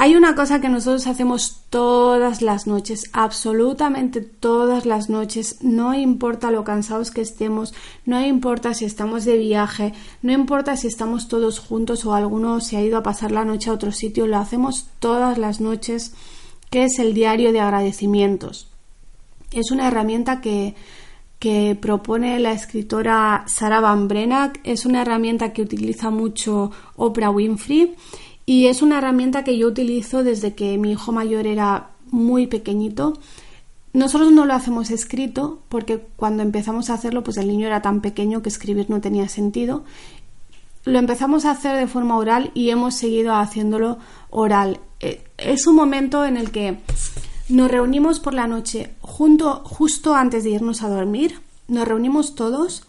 Hay 0.00 0.14
una 0.14 0.36
cosa 0.36 0.60
que 0.60 0.68
nosotros 0.68 1.08
hacemos 1.08 1.64
todas 1.70 2.40
las 2.40 2.68
noches, 2.68 3.10
absolutamente 3.12 4.20
todas 4.20 4.86
las 4.86 5.10
noches, 5.10 5.56
no 5.60 5.92
importa 5.92 6.52
lo 6.52 6.62
cansados 6.62 7.10
que 7.10 7.20
estemos, 7.20 7.74
no 8.06 8.24
importa 8.24 8.74
si 8.74 8.84
estamos 8.84 9.24
de 9.24 9.36
viaje, 9.36 9.94
no 10.22 10.30
importa 10.30 10.76
si 10.76 10.86
estamos 10.86 11.26
todos 11.26 11.58
juntos 11.58 12.06
o 12.06 12.14
alguno 12.14 12.60
se 12.60 12.76
ha 12.76 12.84
ido 12.84 12.96
a 12.96 13.02
pasar 13.02 13.32
la 13.32 13.44
noche 13.44 13.70
a 13.70 13.72
otro 13.72 13.90
sitio, 13.90 14.28
lo 14.28 14.36
hacemos 14.36 14.86
todas 15.00 15.36
las 15.36 15.60
noches, 15.60 16.14
que 16.70 16.84
es 16.84 17.00
el 17.00 17.12
diario 17.12 17.52
de 17.52 17.58
agradecimientos. 17.58 18.68
Es 19.50 19.72
una 19.72 19.88
herramienta 19.88 20.40
que 20.40 20.76
que 21.38 21.78
propone 21.80 22.40
la 22.40 22.50
escritora 22.50 23.44
Sarah 23.46 23.78
Van 23.78 24.08
Brenak. 24.08 24.60
Es 24.64 24.84
una 24.86 25.02
herramienta 25.02 25.52
que 25.52 25.62
utiliza 25.62 26.10
mucho 26.10 26.72
Oprah 26.96 27.30
Winfrey 27.30 27.94
y 28.48 28.68
es 28.68 28.80
una 28.80 28.96
herramienta 28.96 29.44
que 29.44 29.58
yo 29.58 29.68
utilizo 29.68 30.24
desde 30.24 30.54
que 30.54 30.78
mi 30.78 30.92
hijo 30.92 31.12
mayor 31.12 31.46
era 31.46 31.90
muy 32.10 32.46
pequeñito. 32.46 33.12
Nosotros 33.92 34.32
no 34.32 34.46
lo 34.46 34.54
hacemos 34.54 34.90
escrito 34.90 35.60
porque 35.68 36.02
cuando 36.16 36.42
empezamos 36.42 36.88
a 36.88 36.94
hacerlo 36.94 37.22
pues 37.22 37.36
el 37.36 37.46
niño 37.46 37.66
era 37.66 37.82
tan 37.82 38.00
pequeño 38.00 38.40
que 38.40 38.48
escribir 38.48 38.88
no 38.88 39.02
tenía 39.02 39.28
sentido. 39.28 39.84
Lo 40.86 40.98
empezamos 40.98 41.44
a 41.44 41.50
hacer 41.50 41.76
de 41.76 41.88
forma 41.88 42.16
oral 42.16 42.50
y 42.54 42.70
hemos 42.70 42.94
seguido 42.94 43.34
haciéndolo 43.34 43.98
oral. 44.30 44.80
Eh, 45.00 45.22
es 45.36 45.66
un 45.66 45.76
momento 45.76 46.24
en 46.24 46.38
el 46.38 46.50
que 46.50 46.78
nos 47.50 47.70
reunimos 47.70 48.18
por 48.18 48.32
la 48.32 48.46
noche 48.46 48.94
junto, 49.02 49.60
justo 49.62 50.14
antes 50.14 50.44
de 50.44 50.52
irnos 50.52 50.82
a 50.82 50.88
dormir. 50.88 51.42
Nos 51.68 51.86
reunimos 51.86 52.34
todos 52.34 52.84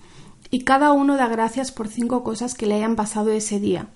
y 0.51 0.61
cada 0.61 0.93
uno 0.93 1.17
da 1.17 1.27
gracias 1.27 1.73
por 1.73 1.89
cinco 1.89 2.23
cosas 2.23 2.55
que 2.55 2.65
le 2.65 2.75
hayan 2.75 2.95
pasado 2.95 3.31
ese 3.31 3.59
día. 3.59 3.89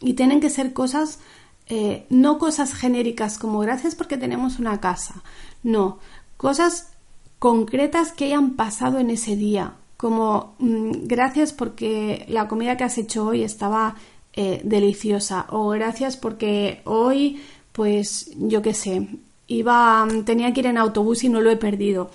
Y 0.00 0.14
tienen 0.14 0.40
que 0.40 0.50
ser 0.50 0.72
cosas, 0.72 1.18
eh, 1.66 2.06
no 2.08 2.38
cosas 2.38 2.74
genéricas 2.74 3.38
como 3.38 3.58
gracias 3.60 3.94
porque 3.94 4.16
tenemos 4.16 4.58
una 4.58 4.80
casa. 4.80 5.22
No, 5.62 5.98
cosas 6.36 6.90
concretas 7.38 8.12
que 8.12 8.26
hayan 8.26 8.50
pasado 8.56 8.98
en 8.98 9.10
ese 9.10 9.36
día. 9.36 9.74
Como 9.96 10.54
mm, 10.58 11.06
gracias 11.06 11.52
porque 11.52 12.24
la 12.28 12.48
comida 12.48 12.76
que 12.76 12.84
has 12.84 12.98
hecho 12.98 13.26
hoy 13.26 13.42
estaba 13.42 13.96
eh, 14.32 14.60
deliciosa. 14.64 15.46
O 15.50 15.68
gracias 15.70 16.16
porque 16.16 16.82
hoy, 16.84 17.42
pues 17.72 18.30
yo 18.36 18.62
qué 18.62 18.74
sé, 18.74 19.08
iba, 19.48 20.06
tenía 20.24 20.52
que 20.52 20.60
ir 20.60 20.66
en 20.66 20.78
autobús 20.78 21.24
y 21.24 21.28
no 21.28 21.40
lo 21.40 21.50
he 21.50 21.56
perdido. 21.56 22.10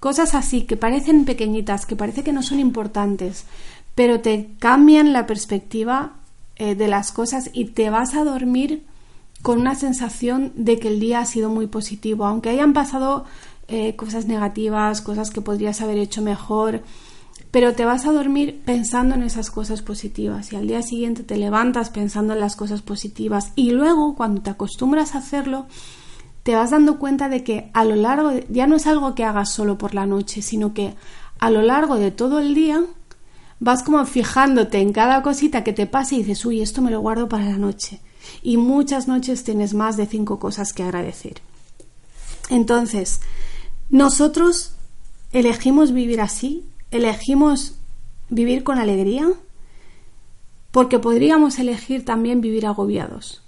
Cosas 0.00 0.34
así 0.34 0.62
que 0.62 0.76
parecen 0.76 1.24
pequeñitas, 1.24 1.84
que 1.84 1.96
parece 1.96 2.22
que 2.22 2.32
no 2.32 2.42
son 2.42 2.60
importantes, 2.60 3.44
pero 3.94 4.20
te 4.20 4.50
cambian 4.58 5.12
la 5.12 5.26
perspectiva 5.26 6.17
eh, 6.58 6.74
de 6.74 6.88
las 6.88 7.12
cosas 7.12 7.50
y 7.52 7.66
te 7.66 7.90
vas 7.90 8.14
a 8.14 8.24
dormir 8.24 8.84
con 9.42 9.60
una 9.60 9.74
sensación 9.74 10.52
de 10.56 10.78
que 10.78 10.88
el 10.88 11.00
día 11.00 11.20
ha 11.20 11.24
sido 11.24 11.48
muy 11.48 11.66
positivo, 11.66 12.26
aunque 12.26 12.50
hayan 12.50 12.72
pasado 12.72 13.24
eh, 13.68 13.96
cosas 13.96 14.26
negativas, 14.26 15.00
cosas 15.00 15.30
que 15.30 15.40
podrías 15.40 15.80
haber 15.80 15.98
hecho 15.98 16.22
mejor, 16.22 16.82
pero 17.50 17.74
te 17.74 17.84
vas 17.84 18.06
a 18.06 18.12
dormir 18.12 18.60
pensando 18.64 19.14
en 19.14 19.22
esas 19.22 19.50
cosas 19.50 19.82
positivas 19.82 20.52
y 20.52 20.56
al 20.56 20.66
día 20.66 20.82
siguiente 20.82 21.22
te 21.22 21.36
levantas 21.36 21.90
pensando 21.90 22.34
en 22.34 22.40
las 22.40 22.56
cosas 22.56 22.82
positivas 22.82 23.52
y 23.56 23.70
luego 23.70 24.16
cuando 24.16 24.42
te 24.42 24.50
acostumbras 24.50 25.14
a 25.14 25.18
hacerlo 25.18 25.66
te 26.42 26.54
vas 26.54 26.70
dando 26.70 26.98
cuenta 26.98 27.28
de 27.28 27.44
que 27.44 27.70
a 27.74 27.84
lo 27.84 27.94
largo, 27.94 28.32
ya 28.48 28.66
no 28.66 28.76
es 28.76 28.86
algo 28.86 29.14
que 29.14 29.24
hagas 29.24 29.52
solo 29.52 29.76
por 29.76 29.94
la 29.94 30.06
noche, 30.06 30.40
sino 30.40 30.72
que 30.72 30.94
a 31.38 31.50
lo 31.50 31.60
largo 31.60 31.96
de 31.96 32.10
todo 32.10 32.38
el 32.38 32.54
día 32.54 32.82
vas 33.60 33.82
como 33.82 34.04
fijándote 34.06 34.78
en 34.78 34.92
cada 34.92 35.22
cosita 35.22 35.64
que 35.64 35.72
te 35.72 35.86
pase 35.86 36.14
y 36.14 36.18
dices, 36.18 36.44
uy, 36.44 36.60
esto 36.60 36.82
me 36.82 36.90
lo 36.90 37.00
guardo 37.00 37.28
para 37.28 37.44
la 37.44 37.58
noche. 37.58 38.00
Y 38.42 38.56
muchas 38.56 39.08
noches 39.08 39.44
tienes 39.44 39.74
más 39.74 39.96
de 39.96 40.06
cinco 40.06 40.38
cosas 40.38 40.72
que 40.72 40.82
agradecer. 40.82 41.40
Entonces, 42.50 43.20
nosotros 43.90 44.72
elegimos 45.32 45.92
vivir 45.92 46.20
así, 46.20 46.64
elegimos 46.90 47.74
vivir 48.30 48.64
con 48.64 48.78
alegría, 48.78 49.28
porque 50.70 50.98
podríamos 50.98 51.58
elegir 51.58 52.04
también 52.04 52.40
vivir 52.40 52.66
agobiados, 52.66 53.42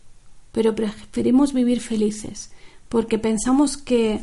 pero 0.52 0.74
preferimos 0.74 1.52
vivir 1.52 1.80
felices, 1.80 2.50
porque 2.88 3.18
pensamos 3.18 3.76
que 3.76 4.20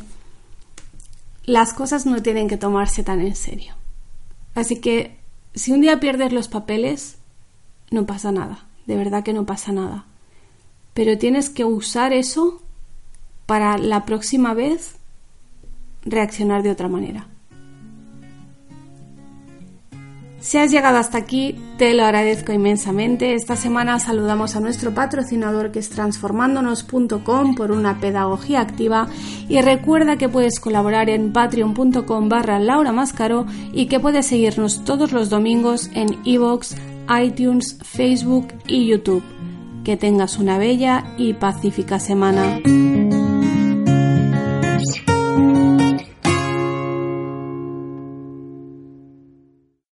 las 1.45 1.73
cosas 1.73 2.05
no 2.05 2.21
tienen 2.21 2.47
que 2.47 2.57
tomarse 2.57 3.03
tan 3.03 3.21
en 3.21 3.35
serio. 3.35 3.75
Así 4.55 4.81
que 4.81 5.16
si 5.57 5.71
un 5.71 5.81
día 5.81 5.99
pierdes 5.99 6.31
los 6.31 6.47
papeles, 6.47 7.17
no 7.91 8.05
pasa 8.05 8.31
nada, 8.31 8.65
de 8.85 8.95
verdad 8.95 9.23
que 9.23 9.33
no 9.33 9.45
pasa 9.45 9.71
nada. 9.71 10.05
Pero 10.93 11.17
tienes 11.17 11.49
que 11.49 11.65
usar 11.65 12.13
eso 12.13 12.61
para 13.45 13.77
la 13.77 14.05
próxima 14.05 14.53
vez 14.53 14.95
reaccionar 16.03 16.63
de 16.63 16.71
otra 16.71 16.87
manera. 16.87 17.27
Si 20.39 20.57
has 20.57 20.71
llegado 20.71 20.97
hasta 20.97 21.17
aquí, 21.17 21.55
te 21.77 21.93
lo 21.93 22.03
agradezco 22.03 22.53
inmensamente. 22.53 23.33
Esta 23.33 23.55
semana 23.55 23.99
saludamos 23.99 24.55
a 24.55 24.59
nuestro 24.59 24.93
patrocinador 24.93 25.71
que 25.71 25.79
es 25.79 25.89
transformándonos.com 25.89 27.55
por 27.55 27.71
una 27.71 27.99
pedagogía 27.99 28.61
activa 28.61 29.07
y 29.49 29.59
recuerda 29.61 30.17
que 30.17 30.29
puedes 30.29 30.59
colaborar 30.59 31.09
en 31.09 31.33
patreon.com 31.33 32.29
barra 32.29 32.59
Laura 32.59 32.91
Mascaro 32.91 33.45
y 33.73 33.87
que 33.87 33.99
puedes 33.99 34.27
seguirnos 34.27 34.83
todos 34.85 35.11
los 35.11 35.29
domingos 35.29 35.89
en 35.93 36.19
iVoox, 36.23 36.75
iTunes, 37.21 37.79
Facebook 37.81 38.49
y 38.67 38.85
YouTube. 38.85 39.23
Que 39.83 39.97
tengas 39.97 40.37
una 40.37 40.57
bella 40.57 41.15
y 41.17 41.33
pacífica 41.33 41.99
semana. 41.99 42.59